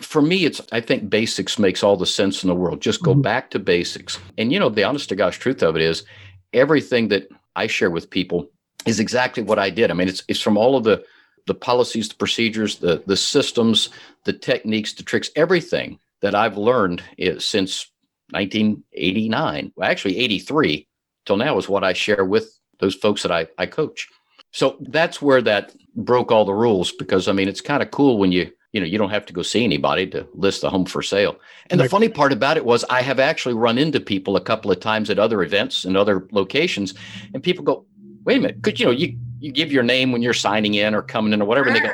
for 0.00 0.22
me, 0.22 0.44
it's 0.44 0.60
I 0.72 0.80
think 0.80 1.10
basics 1.10 1.58
makes 1.58 1.82
all 1.82 1.96
the 1.96 2.06
sense 2.06 2.42
in 2.42 2.48
the 2.48 2.54
world. 2.54 2.80
Just 2.80 3.02
go 3.02 3.12
mm-hmm. 3.12 3.22
back 3.22 3.50
to 3.50 3.58
basics. 3.58 4.18
And 4.38 4.52
you 4.52 4.58
know, 4.58 4.68
the 4.68 4.84
honest 4.84 5.08
to 5.10 5.16
gosh 5.16 5.38
truth 5.38 5.62
of 5.62 5.76
it 5.76 5.82
is 5.82 6.04
everything 6.52 7.08
that 7.08 7.28
I 7.56 7.66
share 7.66 7.90
with 7.90 8.10
people 8.10 8.50
is 8.86 9.00
exactly 9.00 9.42
what 9.42 9.58
I 9.58 9.70
did. 9.70 9.90
I 9.90 9.94
mean, 9.94 10.08
it's 10.08 10.22
it's 10.28 10.40
from 10.40 10.56
all 10.56 10.76
of 10.76 10.84
the 10.84 11.04
the 11.46 11.54
policies, 11.54 12.08
the 12.08 12.14
procedures, 12.14 12.76
the 12.76 13.02
the 13.06 13.16
systems, 13.16 13.90
the 14.24 14.32
techniques, 14.32 14.92
the 14.92 15.02
tricks, 15.02 15.30
everything 15.36 15.98
that 16.20 16.34
I've 16.34 16.56
learned 16.56 17.02
is, 17.18 17.44
since 17.44 17.90
1989, 18.30 19.72
well, 19.76 19.90
actually 19.90 20.18
83 20.18 20.86
till 21.26 21.36
now 21.36 21.58
is 21.58 21.68
what 21.68 21.84
I 21.84 21.92
share 21.92 22.24
with 22.24 22.58
those 22.78 22.94
folks 22.94 23.22
that 23.22 23.32
I, 23.32 23.46
I 23.58 23.66
coach. 23.66 24.08
So 24.52 24.76
that's 24.80 25.20
where 25.20 25.42
that 25.42 25.74
broke 25.96 26.30
all 26.30 26.44
the 26.44 26.54
rules 26.54 26.92
because 26.92 27.28
I 27.28 27.32
mean, 27.32 27.48
it's 27.48 27.60
kind 27.60 27.82
of 27.82 27.90
cool 27.90 28.18
when 28.18 28.32
you 28.32 28.50
you 28.72 28.80
know 28.80 28.86
you 28.86 28.98
don't 28.98 29.10
have 29.10 29.26
to 29.26 29.32
go 29.32 29.42
see 29.42 29.64
anybody 29.64 30.06
to 30.06 30.26
list 30.34 30.62
the 30.62 30.70
home 30.70 30.84
for 30.84 31.02
sale. 31.02 31.36
And 31.70 31.80
the 31.80 31.88
funny 31.88 32.08
part 32.08 32.32
about 32.32 32.56
it 32.56 32.64
was 32.64 32.84
i 32.90 33.00
have 33.02 33.20
actually 33.20 33.54
run 33.54 33.78
into 33.78 34.00
people 34.00 34.36
a 34.36 34.40
couple 34.40 34.70
of 34.70 34.80
times 34.80 35.10
at 35.10 35.18
other 35.18 35.42
events 35.42 35.84
and 35.84 35.96
other 35.96 36.26
locations 36.32 36.94
and 37.32 37.42
people 37.42 37.64
go 37.64 37.84
wait 38.24 38.38
a 38.38 38.40
minute 38.40 38.62
could 38.62 38.80
you 38.80 38.86
know 38.86 38.92
you 38.92 39.16
you 39.40 39.52
give 39.52 39.72
your 39.72 39.82
name 39.82 40.12
when 40.12 40.22
you're 40.22 40.34
signing 40.34 40.74
in 40.74 40.94
or 40.94 41.02
coming 41.02 41.32
in 41.32 41.42
or 41.42 41.44
whatever 41.44 41.68
and 41.68 41.76
they 41.76 41.80
go 41.80 41.92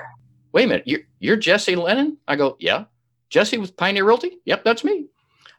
wait 0.53 0.65
a 0.65 0.69
minute 0.69 0.87
you're, 0.87 1.01
you're 1.19 1.37
jesse 1.37 1.77
lennon? 1.77 2.17
I 2.27 2.37
go 2.37 2.57
yeah. 2.59 2.85
Jesse 3.31 3.59
with 3.59 3.77
pioneer 3.77 4.05
realty? 4.05 4.39
Yep 4.47 4.65
that's 4.65 4.85
me. 4.85 5.07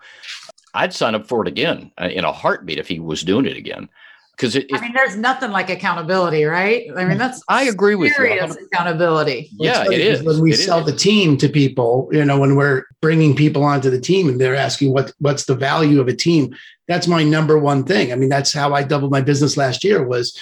I'd 0.76 0.94
sign 0.94 1.16
up 1.16 1.28
for 1.28 1.42
it 1.42 1.48
again 1.48 1.92
uh, 2.00 2.06
in 2.06 2.26
a 2.26 2.32
heartbeat 2.32 2.80
if 2.80 2.88
he 2.88 3.00
was 3.00 3.24
doing 3.24 3.46
it 3.46 3.58
again 3.58 3.90
because 4.36 4.56
it, 4.56 4.66
I 4.74 4.82
mean, 4.82 4.94
there's 4.94 5.16
nothing 5.16 5.52
like 5.52 5.70
accountability, 5.70 6.44
right? 6.44 6.88
I 6.98 7.06
mean, 7.06 7.18
that's 7.18 7.44
I 7.48 7.66
agree 7.66 7.96
with 7.96 8.18
you. 8.18 8.26
accountability. 8.26 9.50
Yeah, 9.54 9.86
it 9.86 10.00
is. 10.00 10.24
When 10.24 10.42
we 10.42 10.54
it 10.54 10.58
sell 10.58 10.80
is. 10.80 10.86
the 10.88 10.98
team 10.98 11.38
to 11.38 11.48
people, 11.48 12.10
you 12.12 12.26
know, 12.26 12.40
when 12.40 12.56
we're 12.56 12.86
bringing 13.00 13.36
people 13.36 13.64
onto 13.64 13.90
the 13.90 14.02
team 14.02 14.28
and 14.28 14.42
they're 14.42 14.56
asking 14.56 14.92
what 14.92 15.14
what's 15.20 15.46
the 15.46 15.56
value 15.56 16.02
of 16.02 16.08
a 16.08 16.16
team, 16.16 16.54
that's 16.88 17.08
my 17.08 17.24
number 17.24 17.60
one 17.60 17.84
thing. 17.84 18.12
I 18.12 18.16
mean, 18.16 18.30
that's 18.30 18.52
how 18.52 18.74
I 18.74 18.84
doubled 18.84 19.12
my 19.12 19.22
business 19.22 19.56
last 19.56 19.84
year 19.84 20.06
was 20.06 20.38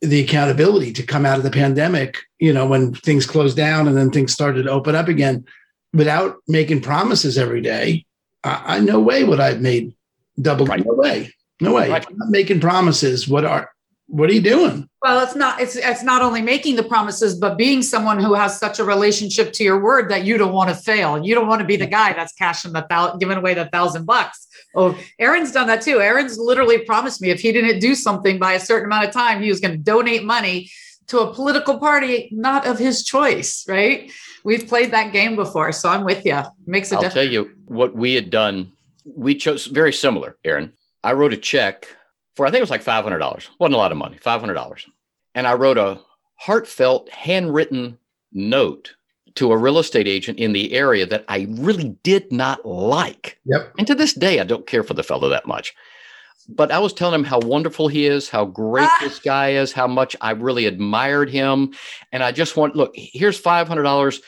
the 0.00 0.20
accountability 0.20 0.92
to 0.92 1.02
come 1.02 1.24
out 1.24 1.38
of 1.38 1.44
the 1.44 1.50
pandemic, 1.50 2.18
you 2.38 2.52
know, 2.52 2.66
when 2.66 2.92
things 2.94 3.26
closed 3.26 3.56
down 3.56 3.88
and 3.88 3.96
then 3.96 4.10
things 4.10 4.32
started 4.32 4.64
to 4.64 4.70
open 4.70 4.94
up 4.94 5.08
again, 5.08 5.44
without 5.92 6.36
making 6.46 6.80
promises 6.80 7.38
every 7.38 7.60
day. 7.60 8.04
I, 8.44 8.76
I 8.76 8.80
no 8.80 9.00
way 9.00 9.24
would 9.24 9.40
I've 9.40 9.60
made 9.60 9.94
double. 10.40 10.66
Right. 10.66 10.84
No 10.84 10.94
way. 10.94 11.32
No 11.60 11.74
way. 11.74 11.90
Right. 11.90 12.06
I'm 12.08 12.16
not 12.16 12.30
making 12.30 12.60
promises. 12.60 13.28
What 13.28 13.44
are 13.44 13.70
what 14.08 14.30
are 14.30 14.32
you 14.32 14.40
doing? 14.40 14.88
Well, 15.02 15.22
it's 15.22 15.36
not 15.36 15.60
it's 15.60 15.76
it's 15.76 16.02
not 16.02 16.22
only 16.22 16.40
making 16.40 16.76
the 16.76 16.82
promises, 16.82 17.36
but 17.36 17.58
being 17.58 17.82
someone 17.82 18.18
who 18.18 18.34
has 18.34 18.58
such 18.58 18.78
a 18.78 18.84
relationship 18.84 19.52
to 19.54 19.64
your 19.64 19.82
word 19.82 20.10
that 20.10 20.24
you 20.24 20.38
don't 20.38 20.52
want 20.52 20.70
to 20.70 20.74
fail. 20.74 21.24
You 21.24 21.34
don't 21.34 21.46
want 21.46 21.60
to 21.60 21.66
be 21.66 21.76
the 21.76 21.86
guy 21.86 22.14
that's 22.14 22.32
cashing 22.32 22.72
the 22.72 22.82
thousand, 22.82 23.18
giving 23.18 23.36
away 23.36 23.54
the 23.54 23.66
thousand 23.66 24.06
bucks. 24.06 24.46
Oh, 24.74 24.98
Aaron's 25.18 25.52
done 25.52 25.66
that 25.66 25.82
too. 25.82 26.00
Aaron's 26.00 26.38
literally 26.38 26.78
promised 26.78 27.20
me 27.20 27.30
if 27.30 27.40
he 27.40 27.52
didn't 27.52 27.80
do 27.80 27.94
something 27.94 28.38
by 28.38 28.54
a 28.54 28.60
certain 28.60 28.86
amount 28.86 29.06
of 29.06 29.12
time, 29.12 29.42
he 29.42 29.50
was 29.50 29.60
going 29.60 29.72
to 29.72 29.78
donate 29.78 30.24
money 30.24 30.70
to 31.08 31.20
a 31.20 31.34
political 31.34 31.78
party 31.78 32.28
not 32.32 32.66
of 32.66 32.78
his 32.78 33.04
choice. 33.04 33.64
Right? 33.68 34.10
We've 34.42 34.66
played 34.66 34.90
that 34.92 35.12
game 35.12 35.36
before, 35.36 35.72
so 35.72 35.90
I'm 35.90 36.04
with 36.04 36.24
you. 36.24 36.36
It 36.36 36.46
makes 36.66 36.92
a 36.92 36.96
I'll 36.96 37.02
difference. 37.02 37.16
I'll 37.16 37.24
tell 37.24 37.32
you 37.32 37.50
what 37.66 37.94
we 37.94 38.14
had 38.14 38.30
done. 38.30 38.72
We 39.04 39.34
chose 39.34 39.66
very 39.66 39.92
similar, 39.92 40.36
Aaron. 40.44 40.72
I 41.04 41.12
wrote 41.12 41.32
a 41.32 41.36
check 41.36 41.86
for 42.34 42.46
I 42.46 42.50
think 42.50 42.58
it 42.58 42.62
was 42.62 42.70
like 42.70 42.82
five 42.82 43.04
hundred 43.04 43.18
dollars. 43.18 43.48
wasn't 43.58 43.74
a 43.74 43.78
lot 43.78 43.92
of 43.92 43.98
money, 43.98 44.16
five 44.18 44.40
hundred 44.40 44.54
dollars, 44.54 44.86
and 45.34 45.46
I 45.46 45.54
wrote 45.54 45.78
a 45.78 46.00
heartfelt, 46.36 47.10
handwritten 47.10 47.98
note 48.32 48.94
to 49.34 49.52
a 49.52 49.56
real 49.56 49.78
estate 49.78 50.08
agent 50.08 50.38
in 50.38 50.52
the 50.52 50.72
area 50.72 51.06
that 51.06 51.24
I 51.28 51.46
really 51.50 51.96
did 52.02 52.32
not 52.32 52.64
like. 52.66 53.38
Yep. 53.44 53.72
And 53.78 53.86
to 53.86 53.94
this 53.94 54.12
day, 54.12 54.40
I 54.40 54.44
don't 54.44 54.66
care 54.66 54.82
for 54.82 54.94
the 54.94 55.02
fellow 55.02 55.28
that 55.28 55.46
much. 55.46 55.74
But 56.48 56.72
I 56.72 56.78
was 56.78 56.92
telling 56.92 57.14
him 57.14 57.24
how 57.24 57.40
wonderful 57.40 57.88
he 57.88 58.06
is, 58.06 58.28
how 58.28 58.46
great 58.46 58.88
ah. 58.88 58.98
this 59.00 59.18
guy 59.18 59.50
is, 59.50 59.70
how 59.70 59.86
much 59.86 60.16
I 60.20 60.30
really 60.30 60.64
admired 60.66 61.28
him. 61.28 61.74
And 62.10 62.22
I 62.22 62.32
just 62.32 62.56
want, 62.56 62.74
look, 62.74 62.92
here's 62.94 63.40
$500. 63.40 64.20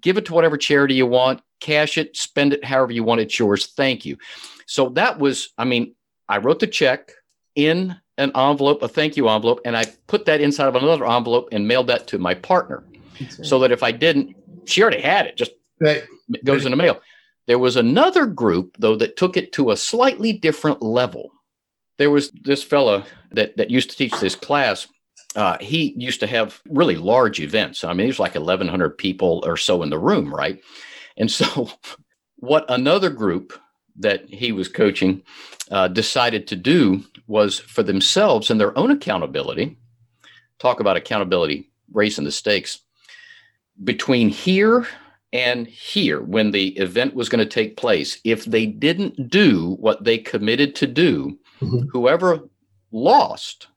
Give 0.00 0.18
it 0.18 0.26
to 0.26 0.34
whatever 0.34 0.56
charity 0.56 0.94
you 0.94 1.06
want, 1.06 1.40
cash 1.60 1.96
it, 1.96 2.16
spend 2.16 2.52
it 2.52 2.64
however 2.64 2.92
you 2.92 3.04
want. 3.04 3.20
It's 3.20 3.38
yours. 3.38 3.68
Thank 3.68 4.04
you. 4.04 4.18
So 4.66 4.90
that 4.90 5.18
was, 5.18 5.50
I 5.56 5.64
mean, 5.64 5.94
I 6.28 6.38
wrote 6.38 6.60
the 6.60 6.66
check 6.66 7.12
in 7.54 7.96
an 8.18 8.32
envelope, 8.34 8.82
a 8.82 8.88
thank 8.88 9.16
you 9.16 9.28
envelope, 9.28 9.60
and 9.64 9.76
I 9.76 9.84
put 10.06 10.26
that 10.26 10.40
inside 10.40 10.68
of 10.68 10.76
another 10.76 11.06
envelope 11.06 11.48
and 11.52 11.66
mailed 11.66 11.86
that 11.86 12.06
to 12.08 12.18
my 12.18 12.34
partner 12.34 12.84
right. 13.20 13.32
so 13.42 13.60
that 13.60 13.72
if 13.72 13.82
I 13.82 13.92
didn't, 13.92 14.36
she 14.66 14.82
already 14.82 15.00
had 15.00 15.26
it, 15.26 15.36
just 15.36 15.52
right. 15.80 16.04
goes 16.44 16.64
in 16.64 16.72
the 16.72 16.76
mail. 16.76 17.00
There 17.46 17.58
was 17.58 17.76
another 17.76 18.26
group, 18.26 18.76
though, 18.78 18.96
that 18.96 19.16
took 19.16 19.36
it 19.36 19.52
to 19.52 19.70
a 19.70 19.76
slightly 19.76 20.32
different 20.32 20.82
level. 20.82 21.30
there 21.96 22.10
was 22.10 22.30
this 22.30 22.62
fella 22.62 23.04
that 23.32 23.56
that 23.56 23.70
used 23.70 23.90
to 23.90 23.96
teach 23.96 24.18
this 24.20 24.34
class. 24.34 24.86
Uh, 25.34 25.56
he 25.60 25.94
used 25.96 26.20
to 26.20 26.26
have 26.26 26.60
really 26.68 26.96
large 26.96 27.40
events. 27.40 27.84
I 27.84 27.92
mean, 27.92 28.04
it 28.04 28.10
was 28.10 28.18
like 28.18 28.34
1,100 28.34 28.98
people 28.98 29.42
or 29.46 29.56
so 29.56 29.82
in 29.82 29.90
the 29.90 29.98
room, 29.98 30.34
right? 30.34 30.60
And 31.16 31.30
so, 31.30 31.70
what 32.36 32.64
another 32.68 33.10
group 33.10 33.58
that 33.98 34.28
he 34.28 34.52
was 34.52 34.68
coaching 34.68 35.22
uh, 35.70 35.88
decided 35.88 36.46
to 36.46 36.56
do 36.56 37.04
was 37.26 37.58
for 37.58 37.82
themselves 37.82 38.50
and 38.50 38.60
their 38.60 38.76
own 38.78 38.90
accountability. 38.90 39.76
Talk 40.58 40.80
about 40.80 40.96
accountability, 40.96 41.70
raising 41.92 42.24
the 42.24 42.32
stakes 42.32 42.80
between 43.84 44.28
here 44.28 44.86
and 45.32 45.66
here 45.66 46.20
when 46.22 46.50
the 46.50 46.68
event 46.78 47.14
was 47.14 47.28
going 47.28 47.44
to 47.44 47.50
take 47.50 47.76
place. 47.76 48.18
If 48.24 48.44
they 48.44 48.66
didn't 48.66 49.28
do 49.28 49.76
what 49.78 50.04
they 50.04 50.18
committed 50.18 50.74
to 50.76 50.86
do, 50.86 51.38
mm-hmm. 51.60 51.88
whoever 51.90 52.40
lost 52.90 53.68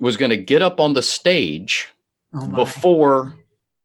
was 0.00 0.16
going 0.16 0.30
to 0.30 0.36
get 0.36 0.62
up 0.62 0.80
on 0.80 0.92
the 0.92 1.02
stage 1.02 1.88
oh 2.34 2.48
before 2.48 3.34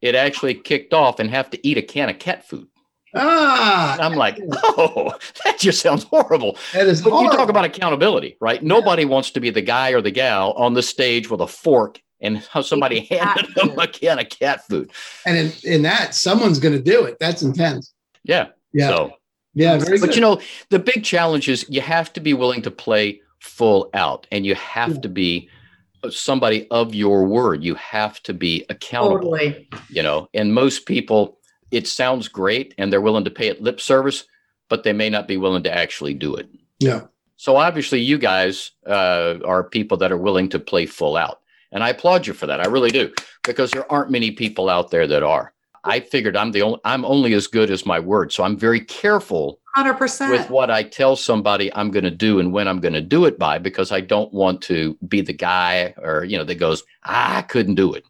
it 0.02 0.16
actually 0.16 0.56
kicked 0.56 0.94
off 0.94 1.20
and 1.20 1.30
have 1.30 1.50
to 1.52 1.68
eat 1.68 1.78
a 1.78 1.82
can 1.82 2.10
of 2.10 2.20
cat 2.20 2.48
food. 2.48 2.68
Ah, 3.16 3.98
I'm 4.00 4.16
like, 4.16 4.40
oh, 4.52 5.14
that 5.44 5.60
just 5.60 5.82
sounds 5.82 6.04
horrible. 6.04 6.58
That 6.74 6.88
is 6.88 7.02
but 7.02 7.12
horrible. 7.12 7.32
you 7.32 7.38
talk 7.38 7.50
about 7.50 7.66
accountability, 7.66 8.38
right? 8.40 8.62
Nobody 8.64 9.06
wants 9.06 9.32
to 9.32 9.40
be 9.40 9.50
the 9.50 9.62
guy 9.62 9.92
or 9.92 10.02
the 10.02 10.12
gal 10.12 10.54
on 10.54 10.74
the 10.74 10.84
stage 10.84 11.30
with 11.30 11.42
a 11.42 11.48
fork 11.48 12.02
and 12.22 12.38
how 12.38 12.62
somebody 12.62 13.02
handed 13.12 13.54
them 13.56 13.78
a 13.78 13.88
can 13.88 14.20
of 14.20 14.30
cat 14.30 14.66
food. 14.68 14.92
And 15.26 15.38
in, 15.38 15.52
in 15.64 15.82
that, 15.84 16.16
someone's 16.16 16.60
going 16.60 16.76
to 16.76 16.82
do 16.82 17.06
it. 17.06 17.18
That's 17.20 17.42
intense. 17.42 17.94
Yeah. 18.24 18.50
Yeah. 18.74 18.88
So, 18.88 19.14
yeah. 19.54 19.78
but 19.78 19.88
good. 19.88 20.16
you 20.16 20.22
know, 20.22 20.40
the 20.70 20.80
big 20.80 21.04
challenge 21.04 21.50
is 21.50 21.66
you 21.68 21.82
have 21.82 22.14
to 22.14 22.22
be 22.22 22.34
willing 22.34 22.62
to 22.62 22.72
play 22.72 23.22
full 23.40 23.90
out 23.94 24.28
and 24.32 24.46
you 24.46 24.56
have 24.56 24.96
yeah. 24.96 25.02
to 25.02 25.10
be 25.10 25.50
somebody 26.10 26.68
of 26.72 26.96
your 26.96 27.26
word. 27.26 27.64
You 27.64 27.76
have 27.76 28.22
to 28.24 28.34
be 28.34 28.66
accountable. 28.70 29.32
Totally. 29.32 29.68
You 29.90 30.04
know, 30.04 30.30
and 30.34 30.54
most 30.54 30.86
people, 30.86 31.38
it 31.72 31.88
sounds 31.88 32.28
great 32.28 32.76
and 32.78 32.92
they're 32.92 33.02
willing 33.02 33.24
to 33.24 33.32
pay 33.32 33.48
it 33.48 33.62
lip 33.62 33.80
service, 33.80 34.26
but 34.70 34.84
they 34.84 34.94
may 34.94 35.10
not 35.10 35.28
be 35.28 35.38
willing 35.38 35.64
to 35.64 35.76
actually 35.76 36.14
do 36.14 36.36
it. 36.36 36.50
Yeah. 36.80 37.06
So 37.38 37.56
obviously, 37.56 38.02
you 38.02 38.18
guys 38.18 38.72
uh, 38.86 39.40
are 39.44 39.64
people 39.64 39.98
that 39.98 40.12
are 40.12 40.18
willing 40.18 40.50
to 40.50 40.60
play 40.60 40.86
full 40.86 41.18
out. 41.18 41.40
And 41.72 41.84
I 41.84 41.90
applaud 41.90 42.28
you 42.28 42.34
for 42.34 42.46
that. 42.48 42.60
I 42.60 42.68
really 42.68 42.92
do, 42.92 43.14
because 43.44 43.72
there 43.72 43.90
aren't 43.92 44.12
many 44.12 44.32
people 44.32 44.70
out 44.70 44.92
there 44.92 45.08
that 45.08 45.24
are. 45.24 45.54
I 45.84 46.02
figured 46.02 46.38
I'm 46.38 46.52
the 46.52 46.62
only 46.62 46.80
I'm 46.84 47.04
only 47.06 47.34
as 47.34 47.48
good 47.48 47.72
as 47.72 47.86
my 47.86 48.00
word. 48.00 48.32
So 48.32 48.44
I'm 48.44 48.58
very 48.58 48.82
careful 48.82 49.60
100% 49.76 50.30
with 50.30 50.50
what 50.52 50.70
I 50.70 50.84
tell 50.84 51.16
somebody 51.16 51.74
I'm 51.74 51.90
going 51.90 52.04
to 52.04 52.12
do 52.12 52.40
and 52.40 52.54
when 52.54 52.68
I'm 52.68 52.82
going 52.82 52.94
to 52.94 53.02
do 53.02 53.26
it 53.26 53.40
by 53.40 53.58
because 53.58 53.92
I 53.92 54.02
don't 54.02 54.32
want 54.32 54.62
to 54.64 54.96
be 55.08 55.22
the 55.22 55.34
guy 55.34 55.96
or 55.98 56.24
you 56.24 56.38
know 56.38 56.44
that 56.44 56.56
goes, 56.56 56.84
ah, 57.06 57.38
"I 57.38 57.42
couldn't 57.42 57.76
do 57.76 57.94
it." 57.94 58.06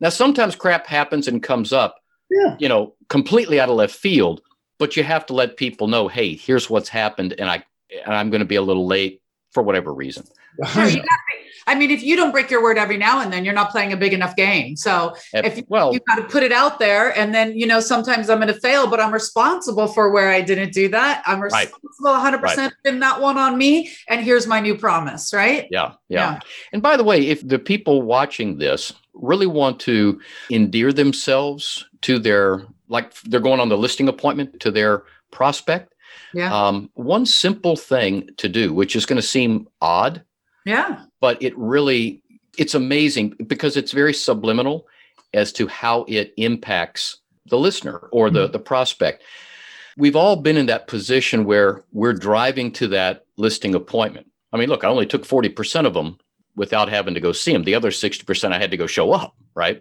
Now 0.00 0.08
sometimes 0.08 0.56
crap 0.56 0.86
happens 0.86 1.28
and 1.28 1.42
comes 1.42 1.74
up 1.74 2.00
yeah. 2.30 2.56
you 2.58 2.68
know, 2.68 2.94
completely 3.10 3.60
out 3.60 3.68
of 3.68 3.76
left 3.76 3.94
field, 3.94 4.40
but 4.78 4.96
you 4.96 5.02
have 5.02 5.26
to 5.26 5.34
let 5.34 5.58
people 5.58 5.86
know, 5.86 6.08
"Hey, 6.08 6.34
here's 6.34 6.70
what's 6.70 6.88
happened 6.88 7.34
and 7.38 7.50
I 7.50 7.62
and 8.06 8.14
I'm 8.14 8.30
going 8.30 8.40
to 8.40 8.46
be 8.46 8.56
a 8.56 8.62
little 8.62 8.86
late 8.86 9.20
for 9.50 9.62
whatever 9.62 9.92
reason." 9.92 10.24
Sure, 10.72 10.86
you 10.86 10.96
got 11.02 11.18
I 11.66 11.74
mean, 11.74 11.90
if 11.90 12.02
you 12.02 12.16
don't 12.16 12.32
break 12.32 12.50
your 12.50 12.62
word 12.62 12.78
every 12.78 12.96
now 12.96 13.20
and 13.20 13.32
then, 13.32 13.44
you're 13.44 13.54
not 13.54 13.70
playing 13.70 13.92
a 13.92 13.96
big 13.96 14.12
enough 14.12 14.34
game. 14.34 14.76
So 14.76 15.14
if, 15.32 15.58
if 15.58 15.64
well, 15.68 15.92
you 15.92 16.00
got 16.00 16.16
to 16.16 16.24
put 16.24 16.42
it 16.42 16.50
out 16.52 16.80
there, 16.80 17.16
and 17.16 17.34
then 17.34 17.56
you 17.56 17.66
know 17.66 17.78
sometimes 17.78 18.28
I'm 18.28 18.38
going 18.38 18.52
to 18.52 18.60
fail, 18.60 18.88
but 18.88 18.98
I'm 18.98 19.12
responsible 19.12 19.86
for 19.86 20.10
where 20.10 20.30
I 20.30 20.40
didn't 20.40 20.72
do 20.72 20.88
that. 20.88 21.22
I'm 21.26 21.40
responsible 21.40 21.78
right. 22.04 22.12
100 22.12 22.38
percent 22.40 22.74
in 22.84 22.98
that 23.00 23.20
one 23.20 23.38
on 23.38 23.56
me. 23.56 23.90
And 24.08 24.20
here's 24.20 24.46
my 24.46 24.60
new 24.60 24.76
promise, 24.76 25.32
right? 25.32 25.68
Yeah, 25.70 25.92
yeah, 26.08 26.32
yeah. 26.32 26.40
And 26.72 26.82
by 26.82 26.96
the 26.96 27.04
way, 27.04 27.28
if 27.28 27.46
the 27.46 27.58
people 27.58 28.02
watching 28.02 28.58
this 28.58 28.92
really 29.14 29.46
want 29.46 29.78
to 29.80 30.20
endear 30.50 30.92
themselves 30.92 31.86
to 32.02 32.18
their 32.18 32.66
like 32.90 33.14
they're 33.22 33.40
going 33.40 33.60
on 33.60 33.70
the 33.70 33.78
listing 33.78 34.08
appointment 34.08 34.60
to 34.60 34.70
their 34.70 35.04
prospect. 35.30 35.94
Yeah. 36.34 36.54
Um, 36.54 36.90
one 36.94 37.24
simple 37.24 37.76
thing 37.76 38.28
to 38.36 38.48
do, 38.48 38.74
which 38.74 38.94
is 38.94 39.06
going 39.06 39.16
to 39.20 39.26
seem 39.26 39.68
odd, 39.80 40.22
yeah. 40.64 41.04
But 41.20 41.42
it 41.42 41.56
really, 41.56 42.22
it's 42.58 42.74
amazing 42.74 43.34
because 43.46 43.76
it's 43.76 43.92
very 43.92 44.14
subliminal 44.14 44.86
as 45.32 45.52
to 45.54 45.66
how 45.66 46.04
it 46.08 46.32
impacts 46.36 47.18
the 47.46 47.58
listener 47.58 48.08
or 48.12 48.30
the, 48.30 48.44
mm-hmm. 48.44 48.52
the 48.52 48.58
prospect. 48.58 49.22
We've 49.96 50.16
all 50.16 50.36
been 50.36 50.56
in 50.56 50.66
that 50.66 50.86
position 50.86 51.44
where 51.44 51.82
we're 51.92 52.12
driving 52.12 52.72
to 52.72 52.88
that 52.88 53.24
listing 53.36 53.74
appointment. 53.74 54.26
I 54.52 54.56
mean, 54.56 54.68
look, 54.68 54.84
I 54.84 54.88
only 54.88 55.06
took 55.06 55.26
40% 55.26 55.86
of 55.86 55.94
them 55.94 56.18
without 56.56 56.88
having 56.88 57.14
to 57.14 57.20
go 57.20 57.32
see 57.32 57.52
them. 57.52 57.64
The 57.64 57.74
other 57.74 57.90
60% 57.90 58.52
I 58.52 58.58
had 58.58 58.70
to 58.70 58.76
go 58.76 58.86
show 58.86 59.12
up, 59.12 59.34
right? 59.54 59.80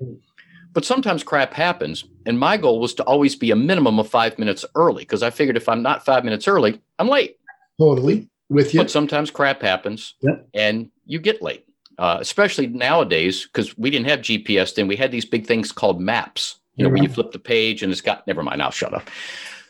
But 0.72 0.86
sometimes 0.86 1.24
crap 1.24 1.54
happens. 1.54 2.06
And 2.26 2.40
my 2.40 2.58
goal 2.58 2.80
was 2.80 2.94
to 2.96 3.04
always 3.04 3.36
be 3.36 3.52
a 3.52 3.56
minimum 3.56 4.00
of 4.00 4.08
five 4.08 4.38
minutes 4.38 4.66
early 4.76 5.04
because 5.04 5.24
I 5.24 5.30
figured 5.30 5.58
if 5.58 5.68
I'm 5.68 5.82
not 5.82 6.06
five 6.06 6.24
minutes 6.24 6.48
early, 6.48 6.82
I'm 7.00 7.08
late. 7.08 7.38
Totally 7.80 8.30
with 8.50 8.74
you. 8.74 8.82
But 8.82 8.92
sometimes 8.92 9.32
crap 9.32 9.62
happens 9.62 10.16
yep. 10.22 10.48
and 10.54 10.90
you 11.06 11.20
get 11.20 11.42
late, 11.42 11.66
uh, 11.98 12.18
especially 12.20 12.68
nowadays 12.68 13.46
because 13.46 13.78
we 13.78 13.90
didn't 13.90 14.10
have 14.10 14.20
GPS 14.20 14.76
then. 14.76 14.88
We 14.88 14.96
had 14.96 15.12
these 15.12 15.26
big 15.26 15.48
things 15.48 15.72
called 15.72 16.02
maps, 16.02 16.60
you 16.76 16.84
know, 16.84 16.90
where 16.90 17.02
you 17.02 17.10
flip 17.10 17.32
the 17.32 17.40
page 17.40 17.84
and 17.84 17.92
it's 17.92 18.02
got, 18.02 18.26
never 18.28 18.44
mind, 18.44 18.62
I'll 18.62 18.72
shut 18.72 18.94
up. 18.94 19.10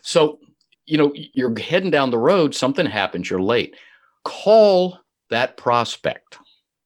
So, 0.01 0.39
you 0.85 0.97
know, 0.97 1.13
you're 1.13 1.57
heading 1.59 1.91
down 1.91 2.09
the 2.09 2.17
road, 2.17 2.55
something 2.55 2.85
happens, 2.85 3.29
you're 3.29 3.41
late. 3.41 3.75
Call 4.23 4.99
that 5.29 5.57
prospect. 5.57 6.37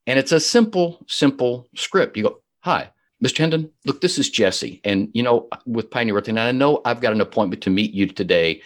And 0.05 0.19
it's 0.19 0.33
a 0.33 0.39
simple, 0.39 1.03
simple 1.07 1.67
script. 1.75 2.17
You 2.17 2.23
go, 2.23 2.41
Hi, 2.61 2.91
Mr. 3.23 3.37
Hendon, 3.37 3.69
look, 3.85 4.01
this 4.01 4.17
is 4.17 4.29
Jesse. 4.29 4.81
And, 4.83 5.09
you 5.13 5.23
know, 5.23 5.47
with 5.65 5.89
Pioneer 5.89 6.15
Realty, 6.15 6.31
and 6.31 6.39
I 6.39 6.51
know 6.51 6.81
I've 6.85 7.01
got 7.01 7.13
an 7.13 7.21
appointment 7.21 7.63
to 7.63 7.69
meet 7.69 7.93
you 7.93 8.07
today. 8.07 8.61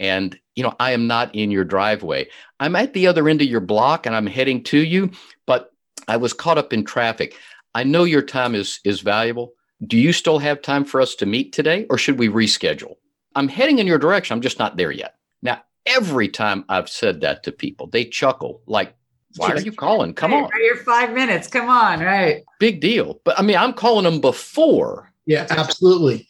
And 0.00 0.38
you 0.56 0.62
know, 0.62 0.74
I 0.78 0.92
am 0.92 1.06
not 1.06 1.34
in 1.34 1.50
your 1.50 1.64
driveway. 1.64 2.28
I'm 2.60 2.76
at 2.76 2.92
the 2.92 3.06
other 3.06 3.28
end 3.28 3.42
of 3.42 3.48
your 3.48 3.60
block 3.60 4.06
and 4.06 4.14
I'm 4.14 4.26
heading 4.26 4.62
to 4.64 4.78
you, 4.78 5.10
but 5.46 5.72
I 6.08 6.16
was 6.16 6.32
caught 6.32 6.58
up 6.58 6.72
in 6.72 6.84
traffic. 6.84 7.36
I 7.74 7.84
know 7.84 8.04
your 8.04 8.22
time 8.22 8.54
is 8.54 8.80
is 8.84 9.00
valuable. 9.00 9.52
Do 9.86 9.98
you 9.98 10.12
still 10.12 10.38
have 10.38 10.62
time 10.62 10.84
for 10.84 11.00
us 11.00 11.14
to 11.16 11.26
meet 11.26 11.52
today 11.52 11.86
or 11.90 11.98
should 11.98 12.18
we 12.18 12.28
reschedule? 12.28 12.94
I'm 13.34 13.48
heading 13.48 13.80
in 13.80 13.86
your 13.86 13.98
direction. 13.98 14.34
I'm 14.34 14.42
just 14.42 14.58
not 14.58 14.76
there 14.76 14.92
yet. 14.92 15.16
Now, 15.42 15.62
every 15.86 16.28
time 16.28 16.64
I've 16.68 16.88
said 16.88 17.20
that 17.22 17.42
to 17.42 17.52
people, 17.52 17.88
they 17.88 18.04
chuckle 18.04 18.62
like, 18.66 18.94
why 19.36 19.50
are 19.50 19.60
you 19.60 19.72
calling? 19.72 20.14
Come 20.14 20.32
on. 20.32 20.48
Your 20.60 20.76
five 20.76 21.12
minutes. 21.12 21.48
Come 21.48 21.68
on. 21.68 22.00
Right. 22.00 22.44
Big 22.58 22.80
deal. 22.80 23.20
But 23.24 23.38
I 23.38 23.42
mean, 23.42 23.56
I'm 23.56 23.72
calling 23.72 24.04
them 24.04 24.20
before. 24.20 25.12
Yeah, 25.26 25.46
absolutely. 25.50 26.28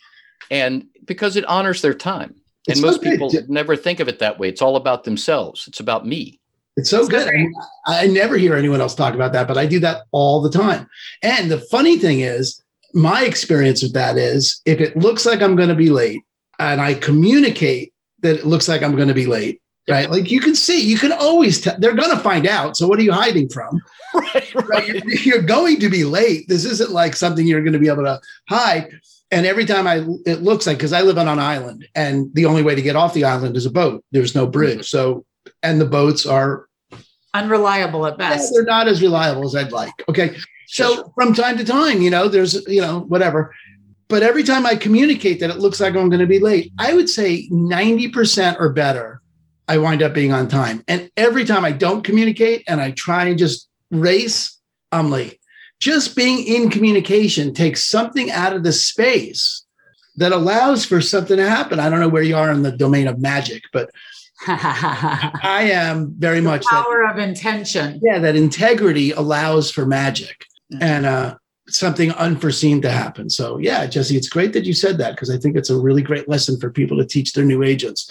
And 0.51 0.87
because 1.05 1.37
it 1.37 1.45
honors 1.47 1.83
their 1.83 1.95
time. 1.95 2.35
It's 2.67 2.79
and 2.79 2.87
most 2.87 3.03
so 3.03 3.11
people 3.11 3.31
never 3.49 3.77
think 3.77 4.01
of 4.01 4.09
it 4.09 4.21
that 4.21 4.39
way. 4.39 4.49
It's 4.49 4.63
all 4.63 4.77
about 4.77 5.05
themselves. 5.05 5.69
It's 5.69 5.81
about 5.81 6.07
me. 6.07 6.41
It's 6.77 6.91
so 6.91 7.07
good. 7.07 7.29
I, 7.29 7.33
mean, 7.33 7.55
I, 7.87 8.07
never 8.07 8.37
hear 8.37 8.57
anyone 8.57 8.81
else 8.81 8.95
talk 8.95 9.15
about 9.15 9.33
that, 9.33 9.47
but 9.47 9.59
I 9.59 9.67
do 9.67 9.79
that 9.81 10.03
all 10.11 10.41
the 10.41 10.51
time. 10.51 10.89
And 11.23 11.51
the 11.51 11.61
funny 11.61 11.99
thing 11.99 12.21
is, 12.21 12.61
my 12.95 13.25
experience 13.25 13.83
with 13.83 13.93
that 13.93 14.17
is 14.17 14.61
if 14.65 14.81
it 14.81 14.97
looks 14.97 15.27
like 15.27 15.41
I'm 15.43 15.57
going 15.57 15.69
to 15.69 15.75
be 15.75 15.91
late 15.91 16.23
and 16.59 16.81
I 16.81 16.95
communicate 16.95 17.93
that 18.21 18.39
it 18.39 18.47
looks 18.47 18.69
like 18.69 18.83
I'm 18.83 18.97
going 18.97 19.09
to 19.09 19.15
be 19.15 19.27
late, 19.27 19.61
right? 19.89 20.11
Like 20.11 20.31
you 20.31 20.41
can 20.41 20.55
see, 20.55 20.81
you 20.81 20.99
can 20.99 21.13
always 21.13 21.61
tell 21.61 21.77
they're 21.79 21.95
going 21.95 22.17
to 22.17 22.23
find 22.23 22.47
out. 22.47 22.77
So 22.77 22.87
what 22.87 22.99
are 22.99 23.03
you 23.03 23.13
hiding 23.13 23.49
from? 23.49 23.81
Right, 24.15 24.55
right. 24.55 24.69
right? 24.69 24.87
You're, 24.87 25.17
you're, 25.17 25.43
going 25.43 25.81
to 25.81 25.89
be 25.89 26.05
late. 26.05 26.47
This 26.47 26.65
isn't 26.65 26.93
like 26.93 27.17
something 27.17 27.49
you're 27.49 27.63
going 27.63 27.73
to 27.73 27.81
be 27.81 27.89
able 27.89 28.05
to 28.05 28.21
hide 28.49 29.01
and 29.35 29.47
every 29.47 29.65
time 29.65 29.89
I, 29.89 29.97
it 30.27 30.43
looks 30.43 30.67
like 30.67 30.79
because 30.79 30.93
I 30.93 31.03
live 31.03 31.19
on 31.19 31.27
an 31.27 31.41
island, 31.41 31.89
and 31.97 32.33
the 32.35 32.47
only 32.47 32.63
way 32.63 32.77
to 32.77 32.83
get 32.83 32.95
off 32.95 33.15
the 33.15 33.25
island 33.25 33.57
is 33.57 33.67
a 33.67 33.71
boat. 33.71 34.05
There's 34.13 34.35
no 34.35 34.45
mm-hmm. 34.45 34.53
bridge, 34.53 34.89
so 34.89 35.25
and 35.63 35.81
the 35.81 35.87
boats 35.87 36.25
are 36.25 36.69
unreliable 37.33 38.07
at 38.07 38.17
best. 38.17 38.53
Yeah, 38.53 38.59
they're 38.59 38.67
not 38.67 38.87
as 38.87 39.03
reliable 39.03 39.45
as 39.45 39.57
I'd 39.57 39.73
like. 39.73 39.93
Okay, 40.09 40.37
so 40.67 41.13
from 41.17 41.35
time 41.35 41.59
to 41.59 41.65
time, 41.65 42.01
you 42.01 42.11
know, 42.11 42.29
there's 42.29 42.65
you 42.69 42.81
know 42.81 43.01
whatever, 43.01 43.53
but 44.09 44.23
every 44.23 44.45
time 44.45 44.67
I 44.67 44.77
communicate 44.77 45.41
that 45.41 45.51
it 45.51 45.59
looks 45.59 45.81
like 45.81 45.97
I'm 45.97 46.09
going 46.09 46.21
to 46.21 46.27
be 46.27 46.39
late, 46.39 46.73
I 46.79 46.95
would 46.95 47.09
say 47.09 47.49
ninety 47.51 48.09
percent 48.09 48.59
or 48.61 48.69
better, 48.69 49.21
I 49.69 49.79
wind 49.79 50.03
up 50.03 50.15
being 50.15 50.33
on 50.33 50.49
time. 50.49 50.85
And 50.89 51.11
every 51.17 51.45
time 51.45 51.65
I 51.65 51.73
don't 51.73 52.03
communicate 52.03 52.65
and 52.69 52.81
I 52.81 52.91
try 52.91 53.25
and 53.25 53.39
just 53.39 53.69
race, 53.91 54.59
I'm 54.93 55.11
late 55.11 55.39
just 55.85 56.17
being 56.17 56.47
in 56.47 56.71
communication 56.71 57.53
takes 57.53 57.85
something 57.85 58.31
out 58.31 58.55
of 58.55 58.63
the 58.65 58.73
space 58.73 59.67
that 60.17 60.33
allows 60.33 60.85
for 60.85 61.01
something 61.03 61.37
to 61.37 61.49
happen. 61.49 61.79
I 61.79 61.91
don't 61.91 62.01
know 62.01 62.09
where 62.09 62.23
you 62.23 62.37
are 62.37 62.51
in 62.51 62.63
the 62.63 62.73
domain 62.73 63.07
of 63.07 63.21
magic, 63.21 63.65
but 63.71 63.91
I 64.47 65.69
am 65.73 66.15
very 66.17 66.41
the 66.41 66.49
much 66.49 66.65
power 66.65 67.05
that, 67.07 67.17
of 67.17 67.19
intention. 67.19 68.01
Yeah, 68.03 68.19
that 68.21 68.35
integrity 68.35 69.11
allows 69.11 69.71
for 69.71 69.85
magic 69.85 70.47
mm-hmm. 70.73 70.83
and 70.83 71.05
uh, 71.05 71.37
something 71.69 72.13
unforeseen 72.13 72.81
to 72.81 72.91
happen. 72.91 73.29
So, 73.29 73.59
yeah, 73.59 73.85
Jesse, 73.87 74.17
it's 74.17 74.29
great 74.29 74.55
that 74.55 74.65
you 74.65 74.73
said 74.73 74.97
that 74.99 75.13
because 75.13 75.31
I 75.31 75.37
think 75.37 75.55
it's 75.55 75.71
a 75.71 75.79
really 75.79 76.03
great 76.03 76.31
lesson 76.31 76.59
for 76.59 76.71
people 76.71 76.97
to 76.97 77.05
teach 77.05 77.35
their 77.35 77.45
new 77.45 77.63
agents. 77.63 78.11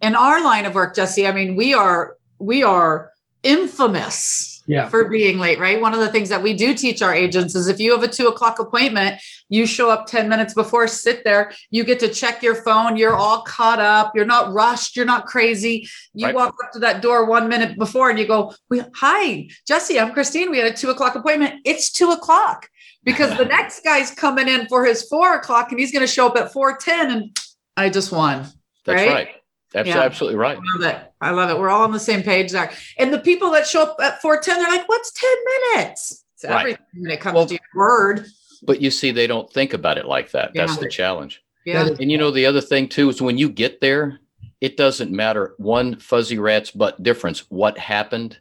In 0.00 0.14
our 0.14 0.42
line 0.42 0.66
of 0.66 0.74
work, 0.74 0.94
Jesse, 0.94 1.26
I 1.26 1.32
mean, 1.32 1.56
we 1.56 1.74
are 1.74 2.16
we 2.38 2.62
are 2.62 3.10
infamous 3.42 4.62
yeah. 4.66 4.88
for 4.88 5.08
being 5.08 5.38
late, 5.38 5.58
right? 5.58 5.80
One 5.80 5.94
of 5.94 6.00
the 6.00 6.10
things 6.10 6.28
that 6.30 6.42
we 6.42 6.54
do 6.54 6.74
teach 6.74 7.02
our 7.02 7.14
agents 7.14 7.54
is 7.54 7.68
if 7.68 7.78
you 7.78 7.92
have 7.92 8.02
a 8.02 8.08
two 8.08 8.26
o'clock 8.26 8.58
appointment, 8.58 9.20
you 9.48 9.66
show 9.66 9.90
up 9.90 10.06
10 10.06 10.28
minutes 10.28 10.54
before, 10.54 10.88
sit 10.88 11.24
there, 11.24 11.52
you 11.70 11.84
get 11.84 12.00
to 12.00 12.08
check 12.08 12.42
your 12.42 12.54
phone, 12.54 12.96
you're 12.96 13.14
all 13.16 13.42
caught 13.42 13.80
up, 13.80 14.12
you're 14.14 14.24
not 14.24 14.52
rushed, 14.52 14.96
you're 14.96 15.04
not 15.04 15.26
crazy. 15.26 15.88
You 16.14 16.26
Right. 16.26 16.34
walk 16.34 16.54
up 16.64 16.72
to 16.72 16.78
that 16.80 17.02
door 17.02 17.26
one 17.26 17.48
minute 17.48 17.78
before 17.78 18.10
and 18.10 18.18
you 18.18 18.26
go, 18.26 18.54
we, 18.70 18.82
Hi, 18.96 19.48
Jesse, 19.66 20.00
I'm 20.00 20.12
Christine. 20.12 20.50
We 20.50 20.58
had 20.58 20.72
a 20.72 20.76
two 20.76 20.90
o'clock 20.90 21.14
appointment. 21.14 21.60
It's 21.64 21.92
two 21.92 22.10
o'clock 22.10 22.68
because 23.04 23.36
the 23.36 23.44
next 23.56 23.84
guy's 23.84 24.10
coming 24.10 24.48
in 24.48 24.66
for 24.68 24.84
his 24.84 25.02
four 25.08 25.34
o'clock 25.34 25.70
and 25.70 25.78
he's 25.78 25.92
going 25.92 26.06
to 26.06 26.12
show 26.12 26.26
up 26.26 26.36
at 26.36 26.52
four 26.52 26.78
410 26.80 27.10
and 27.10 27.40
I 27.76 27.90
just 27.90 28.10
won. 28.12 28.46
That's 28.86 29.02
Right? 29.02 29.08
right. 29.12 29.28
That's 29.74 29.88
Yeah. 29.88 30.00
absolutely 30.00 30.38
right. 30.38 30.56
I 30.56 30.78
love 30.78 30.94
it. 30.94 31.12
I 31.20 31.30
love 31.32 31.50
it. 31.50 31.58
We're 31.58 31.68
all 31.68 31.82
on 31.82 31.92
the 31.92 31.98
same 32.00 32.22
page 32.22 32.52
there. 32.52 32.70
And 32.96 33.12
the 33.12 33.18
people 33.18 33.50
that 33.50 33.66
show 33.66 33.82
up 33.82 33.96
at 34.00 34.22
410, 34.22 34.56
they're 34.62 34.68
like, 34.70 34.88
what's 34.88 35.12
10 35.12 35.30
minutes? 35.74 36.24
It's 36.36 36.44
Right. 36.44 36.60
everything 36.60 36.86
when 37.02 37.10
it 37.10 37.20
comes 37.20 37.34
Well- 37.34 37.46
to 37.46 37.54
your 37.54 37.60
word. 37.74 38.26
But 38.62 38.80
you 38.80 38.90
see, 38.90 39.10
they 39.10 39.26
don't 39.26 39.52
think 39.52 39.74
about 39.74 39.98
it 39.98 40.06
like 40.06 40.30
that. 40.30 40.52
That's 40.54 40.78
the 40.78 40.88
challenge. 40.88 41.42
Yeah. 41.66 41.88
And 41.98 42.10
you 42.10 42.16
know, 42.16 42.30
the 42.30 42.46
other 42.46 42.60
thing 42.60 42.88
too 42.88 43.08
is 43.10 43.20
when 43.20 43.36
you 43.36 43.48
get 43.50 43.80
there, 43.80 44.20
it 44.60 44.76
doesn't 44.76 45.10
matter 45.10 45.54
one 45.58 45.96
fuzzy 45.96 46.38
rat's 46.38 46.70
butt 46.70 47.02
difference 47.02 47.40
what 47.50 47.76
happened 47.76 48.38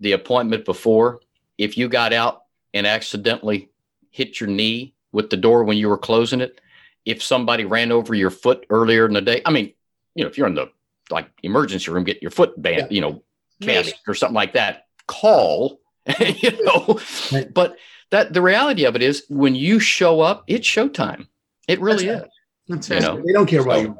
the 0.00 0.12
appointment 0.12 0.64
before. 0.64 1.20
If 1.58 1.76
you 1.76 1.88
got 1.88 2.12
out 2.12 2.42
and 2.74 2.86
accidentally 2.86 3.70
hit 4.10 4.40
your 4.40 4.48
knee 4.48 4.94
with 5.12 5.30
the 5.30 5.36
door 5.36 5.64
when 5.64 5.78
you 5.78 5.88
were 5.88 5.98
closing 5.98 6.40
it, 6.40 6.60
if 7.04 7.22
somebody 7.22 7.64
ran 7.64 7.92
over 7.92 8.14
your 8.14 8.30
foot 8.30 8.66
earlier 8.70 9.06
in 9.06 9.14
the 9.14 9.20
day, 9.22 9.40
I 9.44 9.50
mean, 9.50 9.72
you 10.14 10.24
know, 10.24 10.28
if 10.30 10.36
you're 10.38 10.46
in 10.46 10.54
the 10.54 10.70
like 11.10 11.28
emergency 11.42 11.90
room, 11.90 12.04
get 12.04 12.22
your 12.22 12.30
foot 12.30 12.60
band, 12.60 12.88
you 12.90 13.00
know, 13.00 13.22
cast 13.60 13.86
Maybe. 13.86 13.98
or 14.08 14.14
something 14.14 14.34
like 14.34 14.54
that, 14.54 14.86
call, 15.06 15.80
you 16.20 16.64
know. 16.64 17.00
Right. 17.32 17.52
But 17.52 17.76
that 18.10 18.32
the 18.32 18.42
reality 18.42 18.84
of 18.84 18.96
it 18.96 19.02
is 19.02 19.24
when 19.28 19.54
you 19.54 19.78
show 19.80 20.20
up, 20.20 20.44
it's 20.46 20.66
showtime. 20.66 21.26
It 21.68 21.80
really 21.80 22.06
That's 22.06 22.26
is. 22.26 22.32
That's 22.68 22.88
You 22.90 23.00
know, 23.00 23.22
They 23.24 23.32
don't 23.32 23.46
care 23.46 23.62
why 23.64 23.76
So- 23.76 23.80
you. 23.82 23.98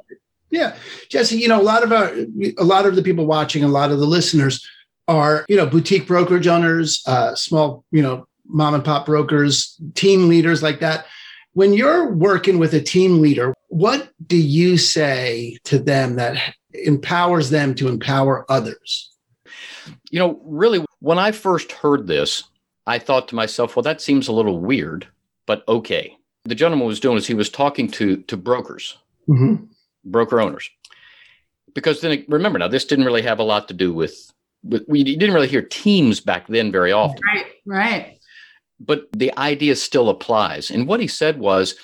Yeah, 0.49 0.77
Jesse. 1.09 1.37
You 1.39 1.49
know, 1.49 1.61
a 1.61 1.63
lot 1.63 1.83
of 1.83 1.91
our, 1.93 2.13
a 2.59 2.63
lot 2.65 2.87
of 2.87 2.95
the 2.95 3.03
people 3.03 3.27
watching, 3.27 3.65
a 3.65 3.69
lot 3.69 3.91
of 3.91 3.99
the 3.99 4.07
listeners 4.07 4.65
are, 5.09 5.45
you 5.49 5.57
know, 5.57 5.67
boutique 5.67 6.07
brokerage 6.07 6.47
owners, 6.47 7.03
uh, 7.07 7.35
small, 7.35 7.85
you 7.91 8.01
know, 8.01 8.29
mom 8.47 8.75
and 8.75 8.85
pop 8.85 9.07
brokers, 9.07 9.77
team 9.95 10.29
leaders 10.29 10.63
like 10.63 10.79
that. 10.81 11.07
When 11.55 11.73
you're 11.73 12.13
working 12.13 12.59
with 12.61 12.75
a 12.75 12.81
team 12.81 13.21
leader, 13.21 13.55
what 13.69 14.09
do 14.25 14.37
you 14.37 14.79
say 14.79 15.59
to 15.65 15.81
them 15.81 16.15
that 16.17 16.55
empowers 16.85 17.51
them 17.51 17.75
to 17.77 17.89
empower 17.89 18.45
others? 18.51 19.11
You 20.11 20.19
know, 20.19 20.41
really, 20.45 20.85
when 21.01 21.19
I 21.19 21.33
first 21.33 21.73
heard 21.73 22.07
this, 22.07 22.45
I 22.87 22.99
thought 22.99 23.29
to 23.29 23.35
myself, 23.35 23.77
well, 23.77 23.83
that 23.85 24.01
seems 24.01 24.29
a 24.29 24.33
little 24.33 24.61
weird, 24.61 25.07
but 25.47 25.65
okay. 25.69 26.17
The 26.45 26.55
gentleman 26.55 26.87
was 26.87 27.01
doing 27.01 27.17
is 27.17 27.27
he 27.27 27.35
was 27.35 27.51
talking 27.51 27.89
to 27.93 28.19
to 28.19 28.37
brokers, 28.37 28.97
Mm-hmm. 29.29 29.65
broker 30.05 30.41
owners, 30.41 30.71
because 31.75 32.01
then 32.01 32.25
remember 32.29 32.59
now 32.61 32.69
this 32.69 32.85
didn't 32.85 33.05
really 33.07 33.23
have 33.23 33.41
a 33.41 33.45
lot 33.45 33.67
to 33.69 33.75
do 33.75 33.93
with. 33.93 34.33
with 34.63 34.85
we 34.87 35.03
didn't 35.03 35.35
really 35.35 35.49
hear 35.49 35.63
teams 35.63 36.21
back 36.21 36.47
then 36.47 36.71
very 36.71 36.93
often, 36.93 37.21
Right. 37.35 37.47
Right. 37.67 38.19
but 38.79 39.09
the 39.13 39.37
idea 39.37 39.75
still 39.75 40.09
applies. 40.09 40.71
And 40.71 40.87
what 40.87 41.01
he 41.01 41.09
said 41.09 41.39
was, 41.41 41.75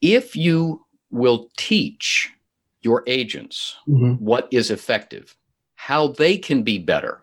if 0.00 0.34
you 0.34 0.84
will 1.12 1.48
teach 1.56 2.32
your 2.86 3.02
agents 3.18 3.56
Mm-hmm. 3.88 4.12
what 4.30 4.44
is 4.50 4.70
effective, 4.70 5.26
how 5.74 6.02
they 6.22 6.34
can 6.48 6.62
be 6.62 6.78
better, 6.92 7.14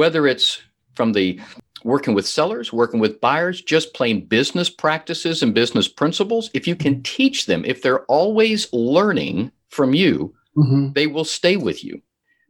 whether 0.00 0.26
it's 0.32 0.48
from 0.94 1.12
the 1.12 1.38
working 1.84 2.14
with 2.14 2.26
sellers, 2.26 2.72
working 2.72 3.00
with 3.00 3.20
buyers, 3.20 3.60
just 3.74 3.94
plain 3.94 4.16
business 4.26 4.68
practices 4.70 5.42
and 5.42 5.54
business 5.54 5.88
principles. 6.00 6.50
If 6.54 6.66
you 6.66 6.74
can 6.84 7.02
teach 7.02 7.46
them, 7.46 7.64
if 7.64 7.82
they're 7.82 8.04
always 8.18 8.60
learning 8.72 9.52
from 9.68 9.94
you, 9.94 10.34
Mm-hmm. 10.56 10.92
they 10.94 11.06
will 11.06 11.24
stay 11.26 11.56
with 11.58 11.84
you 11.84 12.00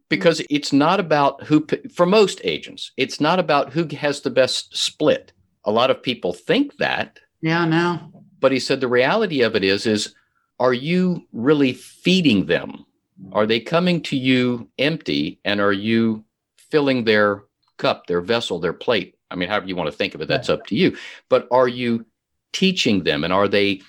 because 0.07 0.41
it's 0.49 0.71
not 0.71 0.97
about 1.01 1.43
who, 1.43 1.67
for 1.93 2.05
most 2.05 2.39
agents, 2.45 2.91
it's 2.95 3.19
not 3.19 3.37
about 3.37 3.73
who 3.73 3.85
has 4.03 4.21
the 4.21 4.29
best 4.29 4.75
split. 4.77 5.33
A 5.65 5.71
lot 5.79 5.91
of 5.91 6.01
people 6.01 6.31
think 6.31 6.77
that, 6.77 7.19
Yeah. 7.41 7.65
No. 7.65 7.99
but 8.39 8.53
he 8.53 8.59
said 8.59 8.79
the 8.79 8.87
reality 9.01 9.41
of 9.41 9.57
it 9.57 9.63
is 9.65 9.85
is 9.85 10.15
are 10.59 10.73
you 10.73 11.23
really 11.33 11.73
feeding 11.73 12.45
them 12.45 12.85
are 13.33 13.45
they 13.47 13.59
coming 13.59 14.01
to 14.01 14.15
you 14.15 14.67
empty 14.77 15.39
and 15.45 15.59
are 15.59 15.73
you 15.73 16.23
filling 16.57 17.03
their 17.03 17.43
cup 17.77 18.07
their 18.07 18.21
vessel 18.21 18.59
their 18.59 18.73
plate 18.73 19.15
i 19.31 19.35
mean 19.35 19.49
however 19.49 19.67
you 19.67 19.75
want 19.75 19.89
to 19.89 19.95
think 19.97 20.13
of 20.15 20.21
it 20.21 20.27
that's 20.27 20.49
up 20.49 20.65
to 20.65 20.75
you 20.75 20.95
but 21.29 21.47
are 21.51 21.67
you 21.67 22.05
teaching 22.53 23.03
them 23.03 23.23
and 23.23 23.33
are 23.33 23.47
they 23.47 23.81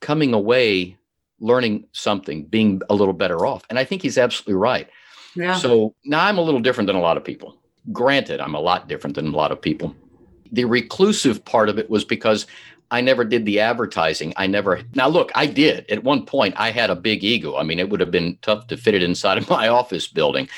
coming 0.00 0.32
away 0.34 0.96
learning 1.40 1.84
something 1.92 2.44
being 2.44 2.80
a 2.90 2.94
little 2.94 3.14
better 3.14 3.44
off 3.46 3.62
and 3.70 3.78
i 3.78 3.84
think 3.84 4.02
he's 4.02 4.18
absolutely 4.18 4.54
right 4.54 4.88
Yeah. 5.34 5.56
so 5.56 5.94
now 6.04 6.24
I'm 6.24 6.38
a 6.38 6.42
little 6.42 6.60
different 6.60 6.86
than 6.86 6.96
a 6.96 7.00
lot 7.00 7.16
of 7.16 7.24
people. 7.24 7.58
Granted, 7.92 8.40
I'm 8.40 8.54
a 8.54 8.60
lot 8.60 8.88
different 8.88 9.16
than 9.16 9.26
a 9.26 9.36
lot 9.36 9.50
of 9.52 9.60
people. 9.60 9.94
The 10.52 10.64
reclusive 10.64 11.44
part 11.44 11.68
of 11.68 11.76
it 11.78 11.90
was 11.90 12.04
because 12.04 12.46
I 12.90 13.00
never 13.00 13.24
did 13.24 13.44
the 13.44 13.60
advertising. 13.60 14.32
I 14.36 14.46
never, 14.46 14.82
now 14.94 15.08
look, 15.08 15.32
I 15.34 15.46
did. 15.46 15.90
At 15.90 16.04
one 16.04 16.26
point, 16.26 16.54
I 16.56 16.70
had 16.70 16.90
a 16.90 16.96
big 16.96 17.24
ego. 17.24 17.56
I 17.56 17.62
mean, 17.62 17.78
it 17.78 17.90
would 17.90 18.00
have 18.00 18.10
been 18.10 18.38
tough 18.42 18.66
to 18.68 18.76
fit 18.76 18.94
it 18.94 19.02
inside 19.02 19.38
of 19.38 19.50
my 19.50 19.68
office 19.68 20.08
building. 20.08 20.48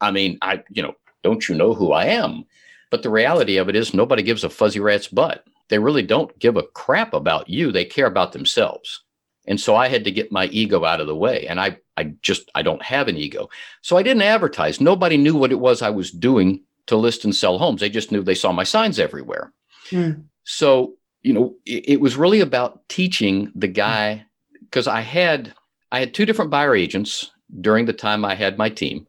I 0.00 0.10
mean, 0.10 0.38
I, 0.42 0.62
you 0.70 0.82
know, 0.82 0.94
don't 1.22 1.48
you 1.48 1.54
know 1.54 1.74
who 1.74 1.92
I 1.92 2.06
am? 2.06 2.44
But 2.90 3.02
the 3.02 3.10
reality 3.10 3.56
of 3.56 3.68
it 3.68 3.76
is 3.76 3.94
nobody 3.94 4.22
gives 4.22 4.44
a 4.44 4.50
fuzzy 4.50 4.80
rat's 4.80 5.08
butt. 5.08 5.44
They 5.68 5.78
really 5.78 6.02
don't 6.02 6.36
give 6.38 6.56
a 6.56 6.62
crap 6.62 7.14
about 7.14 7.48
you. 7.48 7.72
They 7.72 7.84
care 7.84 8.06
about 8.06 8.32
themselves. 8.32 9.02
And 9.46 9.60
so 9.60 9.74
I 9.74 9.88
had 9.88 10.04
to 10.04 10.10
get 10.10 10.30
my 10.30 10.46
ego 10.46 10.84
out 10.84 11.00
of 11.00 11.06
the 11.06 11.16
way. 11.16 11.46
And 11.46 11.60
I, 11.60 11.78
I 11.96 12.14
just, 12.22 12.50
I 12.54 12.62
don't 12.62 12.82
have 12.82 13.08
an 13.08 13.16
ego. 13.16 13.48
So 13.80 13.96
I 13.96 14.02
didn't 14.02 14.22
advertise. 14.22 14.80
Nobody 14.80 15.16
knew 15.16 15.34
what 15.34 15.52
it 15.52 15.58
was 15.58 15.82
I 15.82 15.90
was 15.90 16.10
doing 16.10 16.62
to 16.86 16.96
list 16.96 17.24
and 17.24 17.34
sell 17.34 17.58
homes. 17.58 17.80
They 17.80 17.88
just 17.88 18.12
knew 18.12 18.22
they 18.22 18.34
saw 18.34 18.52
my 18.52 18.64
signs 18.64 18.98
everywhere. 18.98 19.52
Hmm. 19.90 20.12
So, 20.44 20.94
you 21.22 21.32
know, 21.32 21.54
it, 21.64 21.90
it 21.90 22.00
was 22.00 22.16
really 22.16 22.40
about 22.40 22.86
teaching 22.88 23.52
the 23.54 23.68
guy 23.68 24.24
because 24.60 24.86
I 24.86 25.00
had 25.00 25.54
I 25.90 26.00
had 26.00 26.14
two 26.14 26.26
different 26.26 26.50
buyer 26.50 26.74
agents 26.74 27.30
during 27.60 27.84
the 27.84 27.92
time 27.92 28.24
I 28.24 28.34
had 28.34 28.58
my 28.58 28.68
team, 28.68 29.06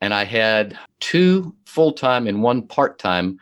and 0.00 0.12
I 0.12 0.24
had 0.24 0.78
two 1.00 1.54
full 1.66 1.92
time 1.92 2.26
and 2.26 2.42
one 2.42 2.66
part 2.66 2.98
time 2.98 3.38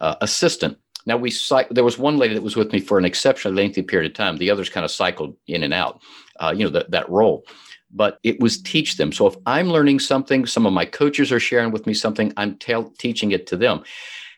uh, 0.00 0.16
assistant. 0.20 0.78
Now 1.06 1.16
we 1.16 1.32
there 1.70 1.84
was 1.84 1.98
one 1.98 2.18
lady 2.18 2.34
that 2.34 2.42
was 2.42 2.56
with 2.56 2.72
me 2.72 2.80
for 2.80 2.98
an 2.98 3.04
exceptionally 3.04 3.56
lengthy 3.56 3.82
period 3.82 4.10
of 4.10 4.16
time. 4.16 4.36
The 4.36 4.50
others 4.50 4.68
kind 4.68 4.84
of 4.84 4.90
cycled 4.90 5.36
in 5.46 5.62
and 5.62 5.74
out, 5.74 6.00
uh, 6.38 6.54
you 6.56 6.64
know, 6.64 6.70
that 6.70 6.90
that 6.90 7.08
role. 7.08 7.44
But 7.92 8.18
it 8.22 8.38
was 8.38 8.62
teach 8.62 8.96
them. 8.96 9.10
So 9.10 9.26
if 9.26 9.34
I'm 9.46 9.68
learning 9.68 9.98
something, 9.98 10.46
some 10.46 10.64
of 10.64 10.72
my 10.72 10.84
coaches 10.84 11.32
are 11.32 11.40
sharing 11.40 11.72
with 11.72 11.88
me 11.88 11.94
something, 11.94 12.32
I'm 12.36 12.56
tell 12.56 12.90
teaching 12.98 13.32
it 13.32 13.48
to 13.48 13.56
them, 13.56 13.82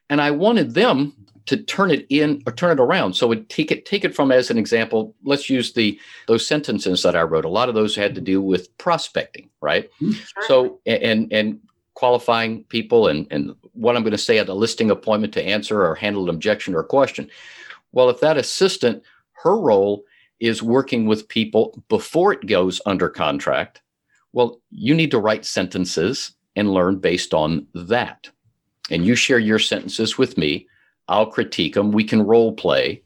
and 0.08 0.20
I 0.20 0.30
wanted 0.30 0.74
them 0.74 1.21
to 1.46 1.56
turn 1.56 1.90
it 1.90 2.06
in 2.08 2.42
or 2.46 2.52
turn 2.52 2.70
it 2.70 2.80
around. 2.80 3.14
So 3.14 3.32
it 3.32 3.48
take 3.48 3.70
it 3.70 3.86
take 3.86 4.04
it 4.04 4.14
from 4.14 4.32
as 4.32 4.50
an 4.50 4.58
example. 4.58 5.14
Let's 5.24 5.50
use 5.50 5.72
the 5.72 5.98
those 6.26 6.46
sentences 6.46 7.02
that 7.02 7.16
I 7.16 7.22
wrote. 7.22 7.44
A 7.44 7.50
lot 7.50 7.68
of 7.68 7.74
those 7.74 7.96
had 7.96 8.14
to 8.14 8.20
do 8.20 8.40
with 8.40 8.76
prospecting, 8.78 9.50
right? 9.60 9.90
Hmm. 9.98 10.12
So 10.46 10.80
and 10.86 11.32
and 11.32 11.60
qualifying 11.94 12.64
people 12.64 13.08
and 13.08 13.26
and 13.30 13.54
what 13.72 13.96
I'm 13.96 14.02
going 14.02 14.12
to 14.12 14.18
say 14.18 14.38
at 14.38 14.48
a 14.48 14.54
listing 14.54 14.90
appointment 14.90 15.32
to 15.34 15.44
answer 15.44 15.84
or 15.84 15.94
handle 15.94 16.24
an 16.24 16.34
objection 16.34 16.74
or 16.74 16.80
a 16.80 16.84
question. 16.84 17.28
Well, 17.92 18.08
if 18.08 18.20
that 18.20 18.38
assistant, 18.38 19.02
her 19.32 19.58
role 19.58 20.04
is 20.40 20.62
working 20.62 21.06
with 21.06 21.28
people 21.28 21.82
before 21.88 22.32
it 22.32 22.46
goes 22.46 22.80
under 22.86 23.08
contract, 23.08 23.82
well, 24.32 24.60
you 24.70 24.94
need 24.94 25.10
to 25.10 25.20
write 25.20 25.44
sentences 25.44 26.32
and 26.56 26.72
learn 26.72 26.98
based 26.98 27.34
on 27.34 27.66
that. 27.74 28.28
And 28.90 29.06
you 29.06 29.14
share 29.14 29.38
your 29.38 29.58
sentences 29.58 30.18
with 30.18 30.36
me. 30.36 30.66
I'll 31.08 31.26
critique 31.26 31.74
them. 31.74 31.92
We 31.92 32.04
can 32.04 32.22
role 32.22 32.52
play, 32.52 33.02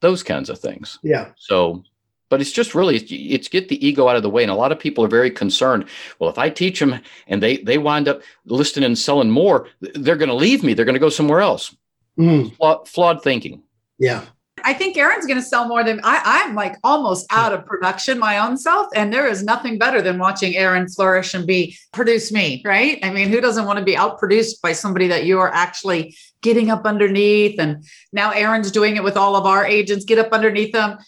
those 0.00 0.22
kinds 0.22 0.50
of 0.50 0.58
things. 0.58 0.98
Yeah. 1.02 1.28
So, 1.36 1.82
but 2.28 2.40
it's 2.40 2.52
just 2.52 2.74
really 2.74 2.96
it's, 2.96 3.10
it's 3.10 3.48
get 3.48 3.68
the 3.68 3.84
ego 3.86 4.06
out 4.08 4.16
of 4.16 4.22
the 4.22 4.30
way, 4.30 4.42
and 4.42 4.52
a 4.52 4.54
lot 4.54 4.70
of 4.72 4.78
people 4.78 5.02
are 5.04 5.08
very 5.08 5.30
concerned. 5.30 5.86
Well, 6.18 6.30
if 6.30 6.38
I 6.38 6.50
teach 6.50 6.78
them 6.80 7.00
and 7.26 7.42
they 7.42 7.58
they 7.58 7.78
wind 7.78 8.06
up 8.08 8.22
listening 8.44 8.84
and 8.84 8.98
selling 8.98 9.30
more, 9.30 9.66
they're 9.80 10.16
going 10.16 10.28
to 10.28 10.34
leave 10.34 10.62
me. 10.62 10.74
They're 10.74 10.84
going 10.84 10.94
to 10.94 11.00
go 11.00 11.08
somewhere 11.08 11.40
else. 11.40 11.74
Mm, 12.18 12.54
Flaw, 12.56 12.84
flawed 12.84 13.22
thinking. 13.22 13.62
yeah. 13.98 14.24
I 14.64 14.74
think 14.74 14.96
Aaron's 14.96 15.24
going 15.24 15.38
to 15.38 15.42
sell 15.46 15.68
more 15.68 15.84
than 15.84 16.00
I, 16.02 16.20
I'm 16.24 16.56
like 16.56 16.74
almost 16.82 17.28
out 17.30 17.52
of 17.52 17.64
production 17.64 18.18
my 18.18 18.38
own 18.38 18.56
self. 18.56 18.88
And 18.92 19.12
there 19.12 19.28
is 19.28 19.44
nothing 19.44 19.78
better 19.78 20.02
than 20.02 20.18
watching 20.18 20.56
Aaron 20.56 20.88
flourish 20.88 21.32
and 21.32 21.46
be 21.46 21.76
produce 21.92 22.32
me, 22.32 22.60
right? 22.64 22.98
I 23.04 23.10
mean, 23.10 23.28
who 23.28 23.40
doesn't 23.40 23.66
want 23.66 23.78
to 23.78 23.84
be 23.84 23.94
outproduced 23.94 24.60
by 24.60 24.72
somebody 24.72 25.06
that 25.06 25.24
you 25.26 25.38
are 25.38 25.54
actually 25.54 26.16
getting 26.42 26.70
up 26.70 26.84
underneath? 26.84 27.58
And 27.58 27.84
now 28.12 28.30
Aaron's 28.30 28.70
doing 28.70 28.96
it 28.96 29.04
with 29.04 29.16
all 29.16 29.36
of 29.36 29.46
our 29.46 29.66
agents, 29.66 30.04
get 30.04 30.18
up 30.18 30.32
underneath 30.32 30.72
them. 30.72 30.98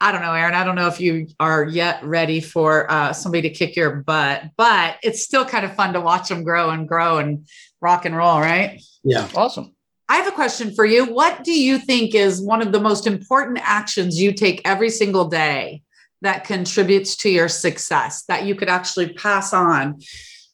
I 0.00 0.12
don't 0.12 0.22
know, 0.22 0.32
Aaron. 0.32 0.54
I 0.54 0.62
don't 0.62 0.76
know 0.76 0.86
if 0.86 1.00
you 1.00 1.26
are 1.40 1.64
yet 1.64 2.02
ready 2.04 2.40
for 2.40 2.90
uh, 2.90 3.12
somebody 3.12 3.48
to 3.48 3.54
kick 3.54 3.74
your 3.74 3.96
butt, 3.96 4.44
but 4.56 4.96
it's 5.02 5.22
still 5.22 5.44
kind 5.44 5.64
of 5.64 5.74
fun 5.74 5.92
to 5.94 6.00
watch 6.00 6.28
them 6.28 6.44
grow 6.44 6.70
and 6.70 6.86
grow 6.86 7.18
and 7.18 7.48
rock 7.80 8.04
and 8.04 8.16
roll, 8.16 8.38
right? 8.38 8.80
Yeah. 9.02 9.28
Awesome. 9.34 9.74
I 10.08 10.16
have 10.16 10.28
a 10.28 10.32
question 10.32 10.74
for 10.74 10.84
you. 10.84 11.04
What 11.04 11.44
do 11.44 11.52
you 11.52 11.78
think 11.78 12.14
is 12.14 12.40
one 12.40 12.62
of 12.62 12.72
the 12.72 12.80
most 12.80 13.06
important 13.06 13.58
actions 13.62 14.20
you 14.20 14.32
take 14.32 14.62
every 14.64 14.88
single 14.88 15.28
day 15.28 15.82
that 16.22 16.44
contributes 16.44 17.16
to 17.16 17.30
your 17.30 17.48
success 17.48 18.24
that 18.24 18.44
you 18.44 18.54
could 18.54 18.68
actually 18.68 19.12
pass 19.12 19.52
on 19.52 20.00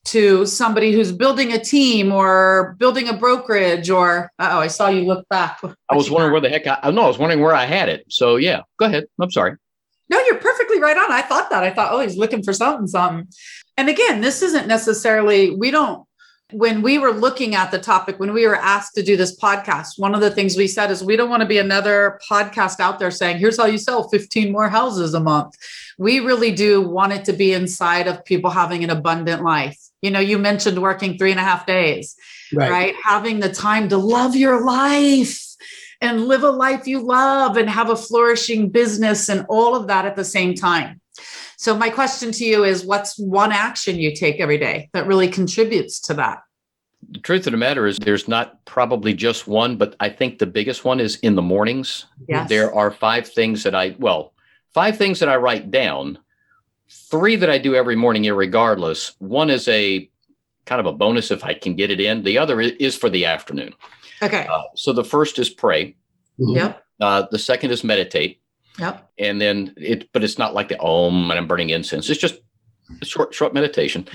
to 0.05 0.45
somebody 0.47 0.93
who's 0.93 1.13
building 1.13 1.53
a 1.53 1.59
team 1.59 2.13
or 2.13 2.77
building 2.79 3.09
a 3.09 3.15
brokerage 3.15 3.89
or 3.91 4.31
oh 4.39 4.59
i 4.59 4.67
saw 4.67 4.89
you 4.89 5.03
look 5.05 5.27
back 5.29 5.61
I 5.91 5.95
was 5.97 6.11
wondering 6.11 6.33
where 6.33 6.41
the 6.41 6.51
heck 6.51 6.67
I 6.67 6.91
no, 6.91 7.05
I 7.05 7.07
was 7.09 7.19
wondering 7.19 7.41
where 7.41 7.55
I 7.55 7.65
had 7.65 7.89
it. 7.89 8.05
So 8.09 8.37
yeah, 8.37 8.63
go 8.79 8.87
ahead. 8.87 9.05
I'm 9.21 9.31
sorry. 9.31 9.57
no 10.11 10.19
you're 10.27 10.37
perfectly 10.39 10.81
right 10.81 10.97
on 10.97 11.11
i 11.11 11.23
thought 11.23 11.49
that 11.51 11.63
i 11.65 11.71
thought 11.71 11.93
oh 11.93 12.01
he's 12.01 12.17
looking 12.17 12.43
for 12.43 12.53
something 12.53 12.87
something 12.87 13.27
and 13.77 13.89
again 13.89 14.21
this 14.21 14.43
isn't 14.43 14.67
necessarily 14.69 15.55
we 15.57 15.71
don't 15.71 16.07
when 16.53 16.83
we 16.83 16.99
were 16.99 17.11
looking 17.11 17.55
at 17.55 17.71
the 17.71 17.79
topic 17.79 18.21
when 18.21 18.33
we 18.33 18.47
were 18.47 18.57
asked 18.57 18.95
to 18.95 19.03
do 19.03 19.17
this 19.17 19.39
podcast 19.41 19.99
one 19.99 20.15
of 20.15 20.21
the 20.21 20.31
things 20.31 20.57
we 20.57 20.69
said 20.69 20.91
is 20.91 21.03
we 21.03 21.17
don't 21.17 21.31
want 21.31 21.41
to 21.41 21.49
be 21.49 21.59
another 21.59 22.21
podcast 22.31 22.81
out 22.81 22.99
there 22.99 23.11
saying 23.11 23.39
here's 23.39 23.57
how 23.57 23.65
you 23.65 23.79
sell 23.79 24.09
15 24.11 24.53
more 24.53 24.69
houses 24.69 25.15
a 25.15 25.21
month 25.21 25.55
we 25.99 26.21
really 26.21 26.53
do 26.53 26.83
want 26.83 27.13
it 27.15 27.25
to 27.25 27.33
be 27.33 27.55
inside 27.55 28.07
of 28.07 28.25
people 28.27 28.51
having 28.51 28.85
an 28.85 28.91
abundant 28.91 29.43
life 29.43 29.79
you 30.03 30.11
know 30.11 30.21
you 30.21 30.37
mentioned 30.39 30.81
working 30.83 31.17
three 31.17 31.31
and 31.31 31.41
a 31.41 31.45
half 31.45 31.67
days 31.67 32.15
Right. 32.53 32.71
right? 32.71 32.95
Having 33.03 33.41
the 33.41 33.49
time 33.49 33.89
to 33.89 33.97
love 33.97 34.37
your 34.37 34.65
life 34.65 35.41
and 36.01 36.27
live 36.27 36.45
a 36.45 36.51
life 36.51 36.87
you 36.87 37.01
love 37.01 37.57
and 37.57 37.69
have 37.69 37.91
a 37.91 37.97
flourishing 37.97 38.69
business 38.69 39.29
and 39.29 39.47
all 39.49 39.75
of 39.75 39.89
that 39.89 40.05
at 40.05 40.15
the 40.15 40.25
same 40.25 40.55
time. 40.55 41.01
So, 41.57 41.77
my 41.77 41.91
question 41.91 42.33
to 42.33 42.45
you 42.45 42.65
is 42.65 42.85
what's 42.85 43.19
one 43.19 43.53
action 43.53 43.97
you 43.97 44.15
take 44.15 44.41
every 44.41 44.59
day 44.59 44.91
that 44.93 45.07
really 45.07 45.29
contributes 45.29 46.01
to 46.01 46.15
that? 46.15 46.43
The 47.11 47.21
truth 47.21 47.47
of 47.47 47.53
the 47.53 47.59
matter 47.59 47.87
is 47.87 47.99
there's 47.99 48.29
not 48.29 48.65
probably 48.65 49.15
just 49.15 49.47
one, 49.47 49.77
but 49.77 49.95
I 50.01 50.09
think 50.09 50.39
the 50.39 50.47
biggest 50.47 50.85
one 50.85 51.01
is 51.01 51.17
in 51.17 51.35
the 51.35 51.43
mornings. 51.43 52.07
Yes. 52.29 52.49
There 52.49 52.75
are 52.75 52.91
five 52.91 53.29
things 53.29 53.63
that 53.65 53.75
I 53.75 53.95
well, 53.99 54.33
five 54.73 54.97
things 54.97 55.21
that 55.21 55.29
I 55.29 55.37
write 55.37 55.71
down. 55.71 56.19
Three 56.89 57.37
that 57.37 57.51
I 57.51 57.59
do 57.59 57.75
every 57.75 57.97
morning, 57.97 58.25
irregardless. 58.25 59.15
One 59.19 59.51
is 59.51 59.67
a 59.69 60.09
kind 60.67 60.81
of 60.81 60.87
a 60.87 60.93
bonus 60.93 61.31
if 61.31 61.45
I 61.45 61.55
can 61.55 61.77
get 61.77 61.91
it 61.91 62.01
in. 62.01 62.23
The 62.23 62.39
other 62.39 62.61
is 62.61 62.97
for 62.97 63.11
the 63.11 63.27
afternoon. 63.27 63.75
Okay. 64.23 64.47
Uh, 64.51 64.63
so 64.75 64.93
the 64.93 65.05
first 65.05 65.39
is 65.39 65.51
pray. 65.51 65.97
Mhm. 66.41 66.57
Yep. 66.57 66.85
Uh, 67.01 67.27
the 67.31 67.39
second 67.39 67.71
is 67.71 67.85
meditate, 67.85 68.41
Yep. 68.79 69.09
and 69.19 69.41
then 69.41 69.73
it, 69.77 70.11
but 70.13 70.25
it's 70.25 70.39
not 70.39 70.53
like 70.55 70.69
the 70.69 70.79
om 70.81 71.31
and 71.31 71.39
I'm 71.39 71.47
burning 71.47 71.71
incense. 71.71 72.11
It's 72.11 72.21
just 72.21 72.37
a 73.01 73.05
short, 73.05 73.33
short 73.33 73.55
meditation. 73.55 74.07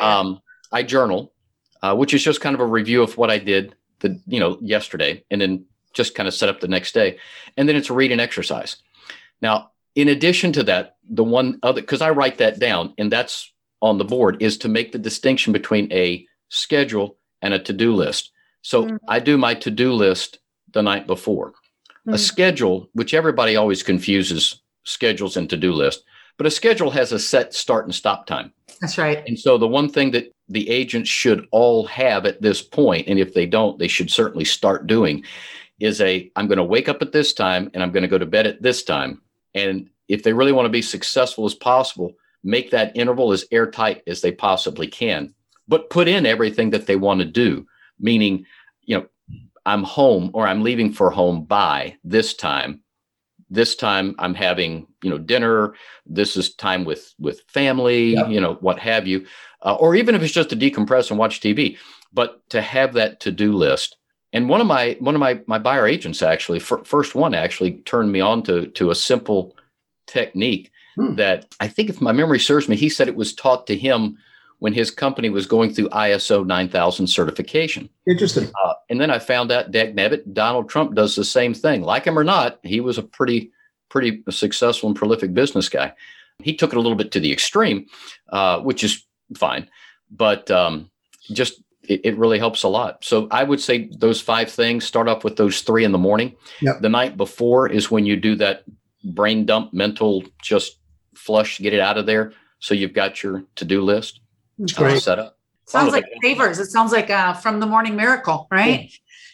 Um, 0.00 0.40
I 0.72 0.82
journal, 0.82 1.32
uh, 1.82 1.94
which 1.94 2.14
is 2.14 2.22
just 2.24 2.40
kind 2.40 2.54
of 2.54 2.60
a 2.60 2.66
review 2.66 3.02
of 3.02 3.16
what 3.18 3.30
I 3.30 3.38
did 3.38 3.74
the 4.00 4.20
you 4.26 4.40
know 4.40 4.58
yesterday, 4.60 5.22
and 5.30 5.40
then 5.40 5.64
just 5.94 6.14
kind 6.14 6.26
of 6.26 6.34
set 6.34 6.48
up 6.48 6.60
the 6.60 6.68
next 6.68 6.92
day, 6.92 7.18
and 7.56 7.68
then 7.68 7.76
it's 7.76 7.88
a 7.90 7.94
read 7.94 8.10
and 8.12 8.20
exercise. 8.20 8.76
Now, 9.40 9.70
in 9.94 10.08
addition 10.08 10.52
to 10.52 10.62
that, 10.64 10.96
the 11.08 11.24
one 11.24 11.58
other 11.62 11.80
because 11.80 12.02
I 12.02 12.10
write 12.10 12.38
that 12.38 12.58
down, 12.58 12.94
and 12.98 13.10
that's 13.12 13.52
on 13.82 13.98
the 13.98 14.04
board 14.04 14.42
is 14.42 14.56
to 14.58 14.68
make 14.68 14.92
the 14.92 14.98
distinction 14.98 15.52
between 15.52 15.90
a 15.92 16.26
schedule 16.48 17.16
and 17.42 17.52
a 17.54 17.58
to-do 17.58 17.94
list. 17.94 18.32
So 18.62 18.84
Mhm. 18.86 18.98
I 19.08 19.18
do 19.20 19.36
my 19.38 19.54
to-do 19.54 19.92
list 19.92 20.38
the 20.72 20.82
night 20.82 21.06
before. 21.06 21.52
A 22.06 22.10
Mm. 22.12 22.18
schedule, 22.18 22.88
which 22.92 23.14
everybody 23.14 23.56
always 23.56 23.82
confuses 23.82 24.62
schedules 24.84 25.36
and 25.36 25.50
to-do 25.50 25.72
list, 25.72 26.04
but 26.38 26.46
a 26.46 26.50
schedule 26.50 26.90
has 26.90 27.12
a 27.12 27.18
set 27.18 27.52
start 27.54 27.84
and 27.84 27.94
stop 27.94 28.26
time. 28.26 28.52
That's 28.80 28.98
right. 28.98 29.22
And 29.26 29.38
so 29.38 29.58
the 29.58 29.66
one 29.66 29.88
thing 29.88 30.10
that 30.12 30.32
the 30.48 30.68
agents 30.70 31.10
should 31.10 31.46
all 31.50 31.86
have 31.86 32.26
at 32.26 32.42
this 32.42 32.62
point, 32.62 33.08
and 33.08 33.18
if 33.18 33.34
they 33.34 33.46
don't, 33.46 33.78
they 33.78 33.88
should 33.88 34.10
certainly 34.10 34.44
start 34.44 34.86
doing, 34.86 35.24
is 35.80 36.00
a 36.00 36.30
I'm 36.36 36.46
going 36.46 36.58
to 36.58 36.64
wake 36.64 36.88
up 36.88 37.02
at 37.02 37.12
this 37.12 37.32
time 37.32 37.70
and 37.74 37.82
I'm 37.82 37.90
going 37.90 38.02
to 38.02 38.08
go 38.08 38.18
to 38.18 38.26
bed 38.26 38.46
at 38.46 38.62
this 38.62 38.82
time. 38.82 39.20
And 39.54 39.88
if 40.08 40.22
they 40.22 40.32
really 40.32 40.52
want 40.52 40.66
to 40.66 40.70
be 40.70 40.82
successful 40.82 41.44
as 41.46 41.54
possible, 41.54 42.14
make 42.44 42.70
that 42.70 42.96
interval 42.96 43.32
as 43.32 43.46
airtight 43.50 44.02
as 44.06 44.20
they 44.20 44.30
possibly 44.30 44.86
can, 44.86 45.34
but 45.66 45.90
put 45.90 46.06
in 46.06 46.24
everything 46.26 46.70
that 46.70 46.86
they 46.86 46.96
want 46.96 47.20
to 47.20 47.26
do, 47.26 47.66
meaning, 47.98 48.46
you 48.84 48.96
know, 48.96 49.06
I'm 49.66 49.82
home 49.82 50.30
or 50.32 50.46
I'm 50.46 50.62
leaving 50.62 50.92
for 50.92 51.10
home 51.10 51.44
by 51.44 51.96
this 52.04 52.32
time. 52.34 52.80
This 53.50 53.76
time 53.76 54.14
I'm 54.18 54.34
having, 54.34 54.86
you 55.02 55.10
know, 55.10 55.18
dinner. 55.18 55.74
This 56.06 56.36
is 56.36 56.54
time 56.54 56.84
with 56.84 57.14
with 57.18 57.42
family, 57.48 58.14
Yep. 58.14 58.28
you 58.30 58.40
know, 58.40 58.54
what 58.60 58.78
have 58.78 59.06
you 59.06 59.26
uh, 59.62 59.74
or 59.74 59.94
even 59.94 60.14
if 60.14 60.22
it's 60.22 60.32
just 60.32 60.50
to 60.50 60.56
decompress 60.56 61.10
and 61.10 61.18
watch 61.18 61.40
TV, 61.40 61.76
but 62.12 62.48
to 62.50 62.62
have 62.62 62.92
that 62.94 63.20
to 63.20 63.30
do 63.32 63.52
list. 63.52 63.96
And 64.32 64.48
one 64.48 64.60
of 64.60 64.66
my 64.66 64.96
one 65.00 65.14
of 65.14 65.20
my 65.20 65.40
my 65.46 65.58
buyer 65.58 65.86
agents 65.86 66.22
actually, 66.22 66.58
fir- 66.60 66.84
first 66.84 67.14
one 67.14 67.34
actually 67.34 67.72
turned 67.84 68.12
me 68.12 68.20
on 68.20 68.42
to 68.44 68.66
to 68.68 68.90
a 68.90 68.94
simple 68.94 69.56
technique 70.06 70.70
Hmm. 70.96 71.14
that 71.16 71.46
I 71.60 71.68
think 71.68 71.90
if 71.90 72.00
my 72.00 72.12
memory 72.12 72.38
serves 72.38 72.68
me, 72.70 72.76
he 72.76 72.88
said 72.88 73.06
it 73.06 73.16
was 73.16 73.34
taught 73.34 73.66
to 73.66 73.76
him 73.76 74.16
when 74.58 74.72
his 74.72 74.90
company 74.90 75.28
was 75.28 75.46
going 75.46 75.72
through 75.72 75.88
ISO 75.90 76.46
9000 76.46 77.06
certification. 77.06 77.88
Interesting. 78.08 78.50
Uh, 78.64 78.74
and 78.88 79.00
then 79.00 79.10
I 79.10 79.18
found 79.18 79.52
out, 79.52 79.70
Dag 79.70 79.94
Nabbit, 79.94 80.32
Donald 80.32 80.68
Trump 80.68 80.94
does 80.94 81.14
the 81.14 81.24
same 81.24 81.52
thing. 81.52 81.82
Like 81.82 82.04
him 82.04 82.18
or 82.18 82.24
not, 82.24 82.58
he 82.62 82.80
was 82.80 82.98
a 82.98 83.02
pretty, 83.02 83.52
pretty 83.90 84.22
successful 84.30 84.88
and 84.88 84.96
prolific 84.96 85.34
business 85.34 85.68
guy. 85.68 85.92
He 86.42 86.54
took 86.54 86.72
it 86.72 86.76
a 86.76 86.80
little 86.80 86.96
bit 86.96 87.12
to 87.12 87.20
the 87.20 87.32
extreme, 87.32 87.86
uh, 88.30 88.60
which 88.60 88.82
is 88.82 89.04
fine, 89.36 89.68
but 90.10 90.50
um, 90.50 90.90
just 91.32 91.62
it, 91.82 92.00
it 92.04 92.18
really 92.18 92.38
helps 92.38 92.62
a 92.62 92.68
lot. 92.68 93.04
So 93.04 93.28
I 93.30 93.42
would 93.42 93.60
say 93.60 93.90
those 93.98 94.20
five 94.20 94.50
things. 94.50 94.84
Start 94.84 95.08
off 95.08 95.24
with 95.24 95.36
those 95.36 95.62
three 95.62 95.84
in 95.84 95.92
the 95.92 95.98
morning. 95.98 96.34
Yep. 96.60 96.80
The 96.80 96.88
night 96.88 97.16
before 97.16 97.68
is 97.68 97.90
when 97.90 98.04
you 98.04 98.16
do 98.16 98.34
that 98.36 98.64
brain 99.02 99.46
dump, 99.46 99.72
mental 99.72 100.24
just 100.42 100.78
flush, 101.14 101.58
get 101.58 101.72
it 101.72 101.80
out 101.80 101.96
of 101.96 102.06
there. 102.06 102.32
So 102.58 102.74
you've 102.74 102.94
got 102.94 103.22
your 103.22 103.44
to-do 103.56 103.82
list 103.82 104.20
It's 104.58 104.76
all 104.78 104.84
great. 104.84 105.02
set 105.02 105.18
up. 105.18 105.38
Sounds 105.66 105.92
like 105.92 106.04
favors. 106.22 106.58
It 106.58 106.66
sounds 106.66 106.92
like 106.92 107.10
uh, 107.10 107.32
from 107.34 107.58
the 107.60 107.66
morning 107.66 107.96
miracle, 107.96 108.46
right? 108.50 108.90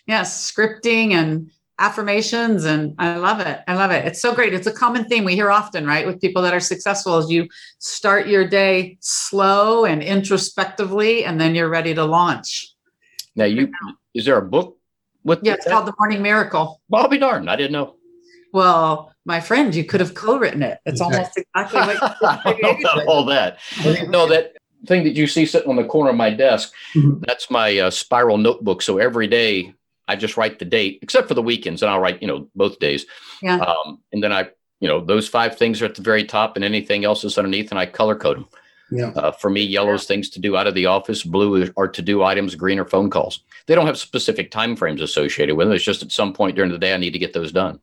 Yes, 0.06 0.50
scripting 0.50 1.12
and 1.12 1.50
affirmations, 1.78 2.64
and 2.64 2.94
I 2.98 3.16
love 3.16 3.40
it. 3.40 3.60
I 3.68 3.74
love 3.74 3.90
it. 3.90 4.04
It's 4.06 4.20
so 4.20 4.34
great. 4.34 4.54
It's 4.54 4.66
a 4.66 4.72
common 4.72 5.04
theme 5.04 5.24
we 5.24 5.34
hear 5.34 5.50
often, 5.50 5.86
right, 5.86 6.06
with 6.06 6.20
people 6.20 6.40
that 6.42 6.54
are 6.54 6.60
successful. 6.60 7.18
Is 7.18 7.30
you 7.30 7.48
start 7.78 8.26
your 8.28 8.46
day 8.48 8.96
slow 9.00 9.84
and 9.84 10.02
introspectively, 10.02 11.24
and 11.24 11.40
then 11.40 11.54
you're 11.54 11.68
ready 11.68 11.94
to 11.94 12.04
launch. 12.04 12.72
Now 13.36 13.44
you 13.44 13.70
is 14.14 14.24
there 14.24 14.38
a 14.38 14.42
book 14.42 14.78
with 15.24 15.40
Yeah, 15.42 15.54
it's 15.54 15.64
that? 15.66 15.70
called 15.70 15.86
the 15.86 15.94
Morning 15.98 16.22
Miracle. 16.22 16.80
Well, 16.88 17.02
I'll 17.02 17.08
be 17.08 17.18
darned. 17.18 17.48
I 17.50 17.56
didn't 17.56 17.72
know. 17.72 17.96
Well, 18.52 19.12
my 19.24 19.40
friend, 19.40 19.74
you 19.74 19.84
could 19.84 20.00
have 20.00 20.14
co-written 20.14 20.62
it. 20.62 20.78
It's 20.84 21.00
Okay. 21.00 21.14
almost 21.14 21.38
exactly 21.38 21.80
what 21.80 22.02
I 22.22 22.40
don't 22.44 22.62
know 22.62 22.90
about 22.90 23.06
all 23.06 23.24
that. 23.26 23.58
No, 24.08 24.26
that 24.26 24.52
thing 24.86 25.04
that 25.04 25.14
you 25.14 25.26
see 25.26 25.46
sitting 25.46 25.68
on 25.70 25.76
the 25.76 25.84
corner 25.84 26.10
of 26.10 26.16
my 26.16 26.30
desk, 26.30 26.72
Mhm. 26.94 27.24
that's 27.26 27.50
my 27.50 27.78
uh, 27.78 27.90
spiral 27.90 28.38
notebook. 28.38 28.82
So 28.82 28.98
every 28.98 29.26
day 29.26 29.72
I 30.08 30.16
just 30.16 30.36
write 30.36 30.58
the 30.58 30.64
date, 30.64 30.98
except 31.02 31.28
for 31.28 31.34
the 31.34 31.42
weekends, 31.42 31.82
and 31.82 31.90
I'll 31.90 32.00
write, 32.00 32.20
you 32.20 32.28
know, 32.28 32.48
both 32.56 32.78
days. 32.80 33.06
Yeah. 33.42 33.58
Um, 33.58 34.00
and 34.12 34.22
then 34.22 34.32
I, 34.32 34.48
you 34.80 34.88
know, 34.88 35.00
those 35.04 35.28
five 35.28 35.56
things 35.56 35.80
are 35.80 35.84
at 35.86 35.94
the 35.94 36.02
very 36.02 36.24
top, 36.24 36.56
and 36.56 36.64
anything 36.64 37.04
else 37.04 37.22
is 37.24 37.38
underneath, 37.38 37.70
and 37.70 37.78
I 37.78 37.86
color 37.86 38.16
code 38.16 38.38
them. 38.38 38.46
Yeah. 38.90 39.10
Uh, 39.16 39.30
for 39.32 39.48
me, 39.48 39.62
yellow 39.62 39.94
is 39.94 40.04
things 40.04 40.28
to 40.30 40.40
do 40.40 40.56
out 40.56 40.66
of 40.66 40.74
the 40.74 40.86
office. 40.86 41.22
Blue 41.22 41.70
are 41.78 41.88
to 41.88 42.02
do 42.02 42.22
items. 42.24 42.54
Green 42.56 42.78
are 42.78 42.84
phone 42.84 43.08
calls. 43.08 43.40
They 43.66 43.74
don't 43.74 43.86
have 43.86 43.96
specific 43.96 44.50
time 44.50 44.76
frames 44.76 45.00
associated 45.00 45.54
with 45.56 45.68
them. 45.68 45.74
It's 45.76 45.84
just 45.84 46.02
at 46.02 46.12
some 46.12 46.32
point 46.34 46.56
during 46.56 46.70
the 46.72 46.78
day 46.78 46.92
I 46.92 46.98
need 46.98 47.12
to 47.12 47.18
get 47.18 47.32
those 47.32 47.52
done. 47.52 47.78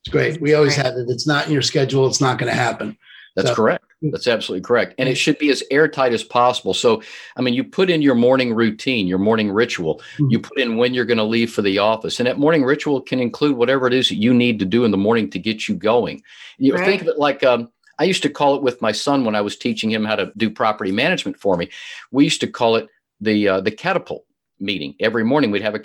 It's 0.00 0.10
great. 0.10 0.40
We 0.40 0.54
always 0.54 0.74
had 0.76 0.94
it. 0.94 1.06
It's 1.10 1.26
not 1.26 1.46
in 1.46 1.52
your 1.52 1.60
schedule. 1.62 2.06
It's 2.06 2.20
not 2.20 2.38
going 2.38 2.50
to 2.50 2.56
happen. 2.58 2.96
That's 3.36 3.48
So- 3.48 3.54
correct. 3.56 3.84
That's 4.12 4.26
absolutely 4.26 4.64
correct. 4.64 4.94
And 4.98 5.08
it 5.08 5.14
should 5.16 5.38
be 5.38 5.50
as 5.50 5.62
airtight 5.70 6.12
as 6.12 6.22
possible. 6.22 6.74
So, 6.74 7.02
I 7.36 7.42
mean, 7.42 7.54
you 7.54 7.64
put 7.64 7.90
in 7.90 8.02
your 8.02 8.14
morning 8.14 8.54
routine, 8.54 9.06
your 9.06 9.18
morning 9.18 9.50
ritual, 9.50 10.00
Mhm. 10.18 10.30
you 10.30 10.38
put 10.38 10.58
in 10.58 10.76
when 10.76 10.94
you're 10.94 11.04
going 11.04 11.18
to 11.18 11.24
leave 11.24 11.52
for 11.52 11.62
the 11.62 11.78
office. 11.78 12.20
And 12.20 12.26
that 12.26 12.38
morning 12.38 12.64
ritual 12.64 13.00
can 13.00 13.20
include 13.20 13.56
whatever 13.56 13.86
it 13.86 13.94
is 13.94 14.08
that 14.08 14.16
you 14.16 14.34
need 14.34 14.58
to 14.58 14.64
do 14.64 14.84
in 14.84 14.90
the 14.90 14.96
morning 14.96 15.30
to 15.30 15.38
get 15.38 15.68
you 15.68 15.74
going. 15.74 16.22
You 16.58 16.74
Right. 16.74 16.84
think 16.84 17.02
of 17.02 17.08
it 17.08 17.18
like 17.18 17.42
um, 17.44 17.70
I 17.98 18.04
used 18.04 18.22
to 18.24 18.30
call 18.30 18.56
it 18.56 18.62
with 18.62 18.82
my 18.82 18.92
son 18.92 19.24
when 19.24 19.34
I 19.34 19.40
was 19.40 19.56
teaching 19.56 19.90
him 19.90 20.04
how 20.04 20.16
to 20.16 20.32
do 20.36 20.50
property 20.50 20.92
management 20.92 21.38
for 21.38 21.56
me. 21.56 21.68
We 22.10 22.24
used 22.24 22.40
to 22.40 22.46
call 22.46 22.76
it 22.76 22.88
the 23.20 23.48
uh, 23.48 23.60
the 23.60 23.70
catapult 23.70 24.24
meeting. 24.60 24.94
Every 25.00 25.24
morning 25.24 25.50
we'd 25.50 25.62
have 25.62 25.74
a 25.74 25.80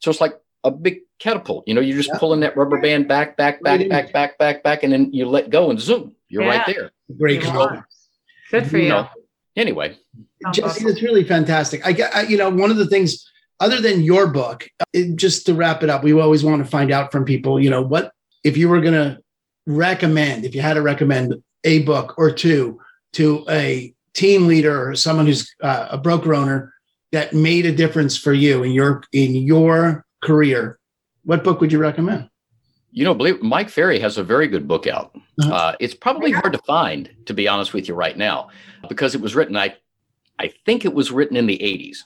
so 0.00 0.10
it's 0.10 0.20
like 0.20 0.38
a 0.64 0.70
big 0.70 1.00
catapult. 1.18 1.66
You 1.66 1.74
know, 1.74 1.80
you're 1.80 1.96
just 1.96 2.10
Yeah. 2.12 2.18
pulling 2.18 2.40
that 2.40 2.56
rubber 2.56 2.80
band 2.80 3.08
back, 3.08 3.36
back, 3.36 3.62
back, 3.62 3.88
back, 3.88 4.12
back, 4.12 4.38
back, 4.38 4.62
back, 4.62 4.82
and 4.82 4.92
then 4.92 5.12
you 5.12 5.26
let 5.26 5.50
go 5.50 5.70
and 5.70 5.80
zoom. 5.80 6.14
You're 6.28 6.44
right 6.44 6.66
there. 6.66 6.90
Great. 7.18 7.42
You 7.42 7.50
call. 7.50 7.82
Good 8.50 8.66
for 8.66 8.76
You 8.78 8.84
you. 8.84 8.88
know, 8.90 9.08
Anyway, 9.56 9.96
Sounds 10.42 10.56
Jesse, 10.56 10.68
awesome. 10.68 10.86
that's 10.86 11.02
really 11.02 11.24
fantastic. 11.24 11.84
I 11.84 11.90
get, 11.90 12.14
I, 12.14 12.22
you 12.22 12.36
know, 12.36 12.48
one 12.48 12.70
of 12.70 12.76
the 12.76 12.86
things 12.86 13.28
other 13.58 13.80
than 13.80 14.02
your 14.02 14.28
book, 14.28 14.68
it, 14.92 15.16
just 15.16 15.46
to 15.46 15.54
wrap 15.54 15.82
it 15.82 15.90
up, 15.90 16.04
we 16.04 16.12
always 16.12 16.44
want 16.44 16.62
to 16.64 16.70
find 16.70 16.92
out 16.92 17.10
from 17.10 17.24
people, 17.24 17.58
you 17.58 17.68
know, 17.68 17.82
what 17.82 18.12
if 18.44 18.56
you 18.56 18.68
were 18.68 18.80
going 18.80 18.94
to 18.94 19.18
recommend, 19.66 20.44
if 20.44 20.54
you 20.54 20.60
had 20.60 20.74
to 20.74 20.82
recommend 20.82 21.34
a 21.64 21.82
book 21.82 22.14
or 22.18 22.30
two 22.30 22.78
to 23.14 23.44
a 23.50 23.92
team 24.14 24.46
leader 24.46 24.88
or 24.90 24.94
someone 24.94 25.26
who's 25.26 25.52
uh, 25.60 25.88
a 25.90 25.98
broker 25.98 26.34
owner 26.34 26.72
that 27.10 27.32
made 27.32 27.66
a 27.66 27.72
difference 27.72 28.16
for 28.16 28.32
you 28.32 28.62
in 28.62 28.70
your 28.70 29.02
in 29.12 29.34
your 29.34 30.04
career, 30.22 30.78
what 31.24 31.42
book 31.42 31.60
would 31.60 31.72
you 31.72 31.78
recommend? 31.78 32.30
You 32.92 33.04
know, 33.04 33.14
believe 33.14 33.42
Mike 33.42 33.70
Ferry 33.70 33.98
has 33.98 34.18
a 34.18 34.24
very 34.24 34.46
good 34.46 34.68
book 34.68 34.86
out. 34.86 35.16
Uh-huh. 35.40 35.52
Uh, 35.52 35.76
it's 35.80 35.94
probably 35.94 36.32
hard 36.32 36.52
to 36.52 36.58
find, 36.58 37.10
to 37.26 37.34
be 37.34 37.46
honest 37.46 37.72
with 37.72 37.88
you, 37.88 37.94
right 37.94 38.16
now, 38.16 38.48
because 38.88 39.14
it 39.14 39.20
was 39.20 39.34
written. 39.34 39.56
I, 39.56 39.76
I 40.38 40.52
think 40.66 40.84
it 40.84 40.94
was 40.94 41.10
written 41.10 41.36
in 41.36 41.46
the 41.46 41.58
'80s. 41.58 41.98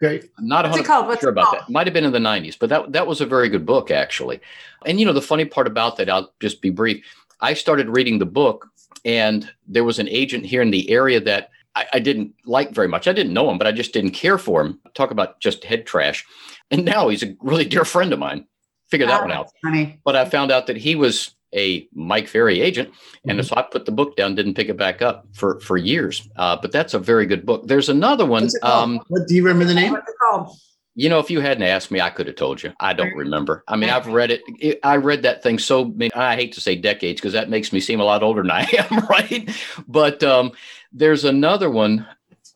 Great. 0.00 0.30
I'm 0.38 0.48
not 0.48 0.64
100 0.68 1.20
sure 1.20 1.30
about 1.30 1.52
that. 1.52 1.70
Might 1.70 1.86
have 1.86 1.94
been 1.94 2.04
in 2.04 2.12
the 2.12 2.18
90s, 2.18 2.58
but 2.58 2.68
that 2.68 2.92
that 2.92 3.06
was 3.06 3.20
a 3.20 3.26
very 3.26 3.48
good 3.48 3.64
book 3.64 3.90
actually. 3.90 4.40
And 4.84 4.98
you 4.98 5.06
know, 5.06 5.12
the 5.12 5.22
funny 5.22 5.44
part 5.44 5.66
about 5.66 5.96
that, 5.96 6.10
I'll 6.10 6.32
just 6.40 6.60
be 6.60 6.70
brief. 6.70 7.04
I 7.40 7.54
started 7.54 7.88
reading 7.88 8.18
the 8.18 8.26
book, 8.26 8.68
and 9.04 9.50
there 9.66 9.84
was 9.84 9.98
an 9.98 10.08
agent 10.08 10.44
here 10.44 10.62
in 10.62 10.70
the 10.70 10.90
area 10.90 11.20
that 11.20 11.50
I, 11.74 11.86
I 11.94 11.98
didn't 12.00 12.34
like 12.44 12.72
very 12.72 12.88
much. 12.88 13.08
I 13.08 13.12
didn't 13.12 13.32
know 13.32 13.48
him, 13.50 13.58
but 13.58 13.66
I 13.66 13.72
just 13.72 13.92
didn't 13.92 14.10
care 14.10 14.38
for 14.38 14.60
him. 14.60 14.80
Talk 14.94 15.10
about 15.10 15.40
just 15.40 15.64
head 15.64 15.86
trash. 15.86 16.24
And 16.70 16.84
now 16.84 17.08
he's 17.08 17.22
a 17.22 17.36
really 17.40 17.64
dear 17.64 17.84
friend 17.84 18.12
of 18.12 18.18
mine 18.18 18.46
figure 18.88 19.06
that 19.06 19.20
oh, 19.20 19.24
one 19.24 19.32
out. 19.32 19.50
Funny. 19.62 19.98
But 20.04 20.16
I 20.16 20.24
found 20.24 20.52
out 20.52 20.66
that 20.66 20.76
he 20.76 20.94
was 20.94 21.34
a 21.54 21.88
Mike 21.94 22.28
Ferry 22.28 22.60
agent, 22.60 22.92
and 23.26 23.38
mm-hmm. 23.38 23.46
so 23.46 23.56
I 23.56 23.62
put 23.62 23.86
the 23.86 23.92
book 23.92 24.16
down, 24.16 24.34
didn't 24.34 24.54
pick 24.54 24.68
it 24.68 24.76
back 24.76 25.02
up 25.02 25.26
for 25.32 25.60
for 25.60 25.76
years. 25.76 26.28
Uh, 26.36 26.56
but 26.60 26.72
that's 26.72 26.94
a 26.94 26.98
very 26.98 27.26
good 27.26 27.46
book. 27.46 27.66
There's 27.66 27.88
another 27.88 28.26
one. 28.26 28.48
Um, 28.62 29.00
what 29.08 29.26
do 29.28 29.34
you 29.34 29.42
remember 29.42 29.64
the 29.64 29.74
name? 29.74 29.92
What's 29.92 30.08
it 30.08 30.16
called? 30.20 30.56
You 30.96 31.08
know, 31.08 31.18
if 31.18 31.28
you 31.28 31.40
hadn't 31.40 31.64
asked 31.64 31.90
me, 31.90 32.00
I 32.00 32.10
could 32.10 32.28
have 32.28 32.36
told 32.36 32.62
you. 32.62 32.72
I 32.78 32.92
don't 32.92 33.14
remember. 33.16 33.64
I 33.66 33.74
mean, 33.74 33.90
I've 33.90 34.06
read 34.06 34.30
it. 34.30 34.42
it 34.60 34.78
I 34.84 34.96
read 34.96 35.22
that 35.22 35.42
thing 35.42 35.58
so 35.58 35.86
many. 35.86 36.12
I 36.14 36.36
hate 36.36 36.52
to 36.52 36.60
say 36.60 36.76
decades 36.76 37.20
because 37.20 37.32
that 37.32 37.50
makes 37.50 37.72
me 37.72 37.80
seem 37.80 38.00
a 38.00 38.04
lot 38.04 38.22
older 38.22 38.42
than 38.42 38.50
I 38.52 38.68
am, 38.78 39.06
right? 39.06 39.50
But 39.88 40.22
um, 40.22 40.52
there's 40.92 41.24
another 41.24 41.70
one. 41.70 42.06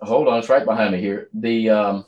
Hold 0.02 0.28
on, 0.28 0.38
it's 0.38 0.48
right 0.48 0.64
behind 0.64 0.92
me 0.92 1.00
here. 1.00 1.28
The 1.34 1.70
um, 1.70 2.04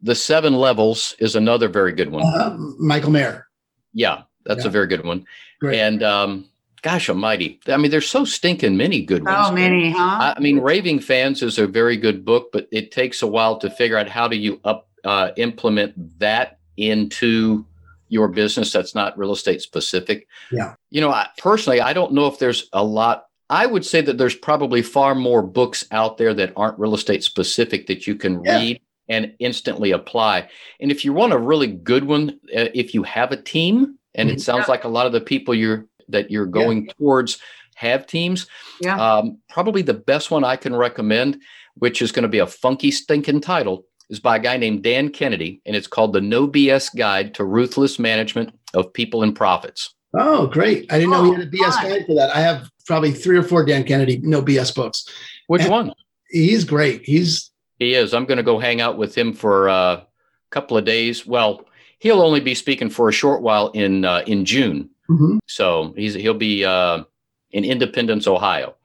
the 0.00 0.14
Seven 0.14 0.54
Levels 0.54 1.14
is 1.18 1.36
another 1.36 1.68
very 1.68 1.92
good 1.92 2.10
one. 2.10 2.24
Uh, 2.24 2.56
Michael 2.78 3.10
Maher. 3.10 3.48
Yeah, 3.92 4.22
that's 4.44 4.64
yeah. 4.64 4.68
a 4.68 4.72
very 4.72 4.86
good 4.86 5.04
one. 5.04 5.26
Great. 5.60 5.78
And 5.78 6.02
um, 6.02 6.44
gosh 6.82 7.08
almighty, 7.08 7.60
I 7.68 7.76
mean, 7.76 7.90
there's 7.90 8.08
so 8.08 8.24
stinking 8.24 8.76
many 8.76 9.02
good 9.02 9.24
ones. 9.24 9.48
So 9.48 9.52
many, 9.52 9.90
huh? 9.90 10.34
I 10.36 10.40
mean, 10.40 10.60
Raving 10.60 11.00
Fans 11.00 11.42
is 11.42 11.58
a 11.58 11.66
very 11.66 11.96
good 11.96 12.24
book, 12.24 12.50
but 12.52 12.68
it 12.70 12.92
takes 12.92 13.22
a 13.22 13.26
while 13.26 13.58
to 13.58 13.70
figure 13.70 13.96
out 13.96 14.08
how 14.08 14.28
do 14.28 14.36
you 14.36 14.60
up 14.64 14.88
uh, 15.04 15.30
implement 15.36 16.18
that 16.18 16.58
into 16.76 17.64
your 18.08 18.28
business 18.28 18.72
that's 18.72 18.94
not 18.94 19.18
real 19.18 19.32
estate 19.32 19.60
specific. 19.60 20.26
Yeah. 20.50 20.74
You 20.90 21.00
know, 21.00 21.10
I, 21.10 21.28
personally, 21.38 21.80
I 21.80 21.92
don't 21.92 22.12
know 22.12 22.26
if 22.26 22.38
there's 22.38 22.68
a 22.72 22.84
lot. 22.84 23.26
I 23.50 23.66
would 23.66 23.84
say 23.84 24.00
that 24.00 24.18
there's 24.18 24.34
probably 24.34 24.82
far 24.82 25.14
more 25.14 25.42
books 25.42 25.84
out 25.90 26.16
there 26.16 26.32
that 26.34 26.52
aren't 26.56 26.78
real 26.78 26.94
estate 26.94 27.24
specific 27.24 27.86
that 27.88 28.06
you 28.06 28.14
can 28.14 28.42
yeah. 28.44 28.58
read 28.58 28.80
and 29.08 29.34
instantly 29.38 29.90
apply. 29.90 30.48
And 30.80 30.90
if 30.90 31.04
you 31.04 31.12
want 31.12 31.32
a 31.32 31.38
really 31.38 31.66
good 31.66 32.04
one, 32.04 32.40
uh, 32.56 32.70
if 32.74 32.94
you 32.94 33.02
have 33.02 33.32
a 33.32 33.40
team, 33.40 33.98
and 34.14 34.28
it 34.28 34.34
mm-hmm. 34.34 34.40
sounds 34.40 34.64
yeah. 34.66 34.72
like 34.72 34.84
a 34.84 34.88
lot 34.88 35.06
of 35.06 35.12
the 35.12 35.20
people 35.20 35.54
you're 35.54 35.86
that 36.08 36.30
you're 36.30 36.46
going 36.46 36.86
yeah. 36.86 36.92
towards 36.92 37.38
have 37.76 38.06
teams. 38.06 38.46
Yeah. 38.80 38.96
Um, 38.96 39.38
probably 39.48 39.82
the 39.82 39.94
best 39.94 40.30
one 40.30 40.44
I 40.44 40.56
can 40.56 40.74
recommend, 40.74 41.40
which 41.74 42.02
is 42.02 42.12
going 42.12 42.22
to 42.22 42.28
be 42.28 42.38
a 42.38 42.46
funky 42.46 42.90
stinking 42.90 43.40
title, 43.40 43.84
is 44.10 44.20
by 44.20 44.36
a 44.36 44.40
guy 44.40 44.56
named 44.56 44.82
Dan 44.82 45.08
Kennedy, 45.08 45.60
and 45.66 45.74
it's 45.74 45.86
called 45.86 46.12
the 46.12 46.20
No 46.20 46.46
BS 46.46 46.94
Guide 46.96 47.34
to 47.34 47.44
Ruthless 47.44 47.98
Management 47.98 48.56
of 48.74 48.92
People 48.92 49.22
and 49.22 49.34
Profits. 49.34 49.94
Oh, 50.16 50.46
great! 50.46 50.92
I 50.92 50.98
didn't 50.98 51.14
oh, 51.14 51.22
know 51.22 51.32
he 51.32 51.40
had 51.40 51.48
a 51.48 51.50
BS 51.50 51.72
fun. 51.74 51.88
guide 51.88 52.06
for 52.06 52.14
that. 52.14 52.34
I 52.34 52.40
have 52.40 52.70
probably 52.86 53.12
three 53.12 53.36
or 53.36 53.42
four 53.42 53.64
Dan 53.64 53.84
Kennedy 53.84 54.18
No 54.18 54.42
BS 54.42 54.74
books. 54.74 55.08
Which 55.48 55.62
and 55.62 55.70
one? 55.70 55.94
He's 56.28 56.64
great. 56.64 57.04
He's 57.04 57.50
he 57.78 57.94
is. 57.94 58.14
I'm 58.14 58.24
going 58.24 58.36
to 58.36 58.44
go 58.44 58.58
hang 58.58 58.80
out 58.80 58.96
with 58.96 59.16
him 59.16 59.32
for 59.32 59.68
uh, 59.68 59.96
a 59.96 60.06
couple 60.50 60.76
of 60.76 60.84
days. 60.84 61.26
Well, 61.26 61.64
he'll 62.04 62.20
only 62.20 62.38
be 62.38 62.54
speaking 62.54 62.90
for 62.90 63.08
a 63.08 63.12
short 63.12 63.42
while 63.42 63.70
in 63.70 64.04
uh, 64.04 64.22
in 64.28 64.44
June. 64.44 64.90
Mm-hmm. 65.10 65.38
So 65.48 65.92
he's 65.96 66.14
he'll 66.14 66.34
be 66.34 66.64
uh, 66.64 67.02
in 67.50 67.64
Independence, 67.64 68.28
Ohio. 68.28 68.76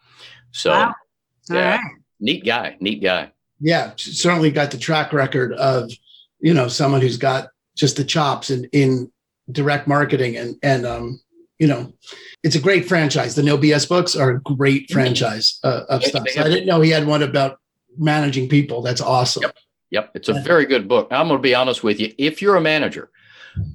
So 0.52 0.72
wow. 0.72 0.96
yeah, 1.52 1.76
right. 1.76 1.80
neat 2.20 2.44
guy, 2.44 2.78
neat 2.80 3.04
guy. 3.04 3.32
Yeah, 3.60 3.92
certainly 3.98 4.50
got 4.50 4.72
the 4.72 4.78
track 4.78 5.14
record 5.14 5.54
of 5.54 5.92
you 6.40 6.54
know 6.54 6.68
someone 6.68 7.02
who's 7.02 7.18
got 7.18 7.50
just 7.76 7.98
the 7.98 8.04
chops 8.04 8.50
in 8.50 8.66
in 8.72 9.12
direct 9.52 9.88
marketing 9.88 10.38
and 10.38 10.56
and 10.62 10.86
um 10.86 11.20
you 11.58 11.68
know 11.68 11.92
it's 12.44 12.56
a 12.56 12.62
great 12.62 12.88
franchise. 12.88 13.36
The 13.36 13.44
No 13.44 13.58
BS 13.58 13.88
books 13.88 14.16
are 14.16 14.32
a 14.32 14.42
great 14.42 14.84
mm-hmm. 14.84 14.94
franchise 14.94 15.60
uh, 15.64 15.84
of 15.90 16.04
stuff. 16.04 16.28
So 16.30 16.42
I 16.42 16.48
didn't 16.48 16.68
know 16.68 16.80
he 16.80 16.90
had 16.90 17.06
one 17.06 17.22
about 17.22 17.60
managing 17.98 18.48
people. 18.48 18.82
That's 18.82 19.02
awesome. 19.02 19.44
Yep. 19.44 19.58
Yep. 19.92 20.12
It's 20.16 20.30
a 20.30 20.42
very 20.42 20.66
good 20.66 20.88
book. 20.88 21.08
I'm 21.12 21.28
going 21.28 21.40
to 21.40 21.42
be 21.42 21.56
honest 21.56 21.84
with 21.84 22.00
you. 22.00 22.14
If 22.18 22.42
you're 22.42 22.56
a 22.56 22.62
manager, 22.62 23.10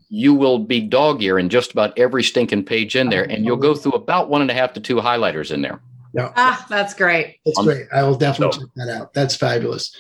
you 0.09 0.35
will 0.35 0.59
be 0.59 0.81
dog 0.81 1.23
ear 1.23 1.39
in 1.39 1.49
just 1.49 1.73
about 1.73 1.99
every 1.99 2.23
stinking 2.23 2.65
page 2.65 2.97
in 2.97 3.11
there, 3.11 3.25
and 3.25 3.45
you'll 3.45 3.57
go 3.57 3.75
through 3.75 3.93
about 3.93 4.29
one 4.29 4.41
and 4.41 4.51
a 4.51 4.55
half 4.55 4.73
to 4.75 4.81
two 4.81 4.97
highlighters 4.97 5.51
in 5.51 5.63
there. 5.63 5.81
Yeah. 6.13 6.33
Ah, 6.37 6.65
that's 6.69 6.95
great. 6.95 7.41
That's 7.45 7.59
um, 7.59 7.65
great. 7.65 7.87
I 7.93 8.05
will 8.05 8.15
definitely 8.15 8.53
so, 8.53 8.61
check 8.61 8.75
that 8.77 8.89
out. 8.89 9.15
That's 9.15 9.35
fabulous. 9.35 9.95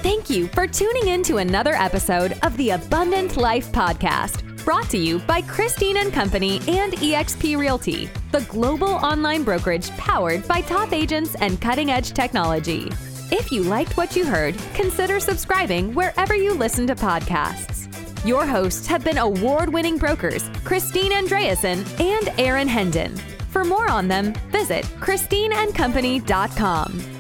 Thank 0.03 0.29
you 0.29 0.47
for 0.47 0.67
tuning 0.67 1.07
in 1.07 1.23
to 1.23 1.37
another 1.37 1.73
episode 1.73 2.37
of 2.43 2.55
the 2.55 2.69
Abundant 2.69 3.35
Life 3.35 3.71
podcast 3.73 4.46
brought 4.67 4.89
to 4.89 4.97
you 4.97 5.19
by 5.19 5.41
Christine 5.41 5.95
and 5.95 6.11
Company 6.11 6.57
and 6.67 6.91
eXp 6.91 7.57
Realty, 7.57 8.09
the 8.33 8.41
global 8.49 8.89
online 8.89 9.43
brokerage 9.43 9.89
powered 9.91 10.45
by 10.45 10.59
top 10.59 10.91
agents 10.91 11.35
and 11.35 11.61
cutting 11.61 11.89
edge 11.89 12.11
technology. 12.11 12.91
If 13.31 13.49
you 13.49 13.63
liked 13.63 13.95
what 13.95 14.17
you 14.17 14.25
heard, 14.25 14.57
consider 14.73 15.21
subscribing 15.21 15.93
wherever 15.93 16.35
you 16.35 16.53
listen 16.53 16.85
to 16.87 16.95
podcasts. 16.95 17.87
Your 18.25 18.45
hosts 18.45 18.85
have 18.87 19.05
been 19.05 19.19
award 19.19 19.71
winning 19.71 19.97
brokers 19.97 20.49
Christine 20.65 21.13
Andreasen 21.13 21.85
and 22.01 22.37
Erin 22.37 22.67
Hendon. 22.67 23.15
For 23.51 23.63
more 23.63 23.89
on 23.89 24.09
them, 24.09 24.33
visit 24.51 24.83
ChristineandCompany.com. 24.99 27.16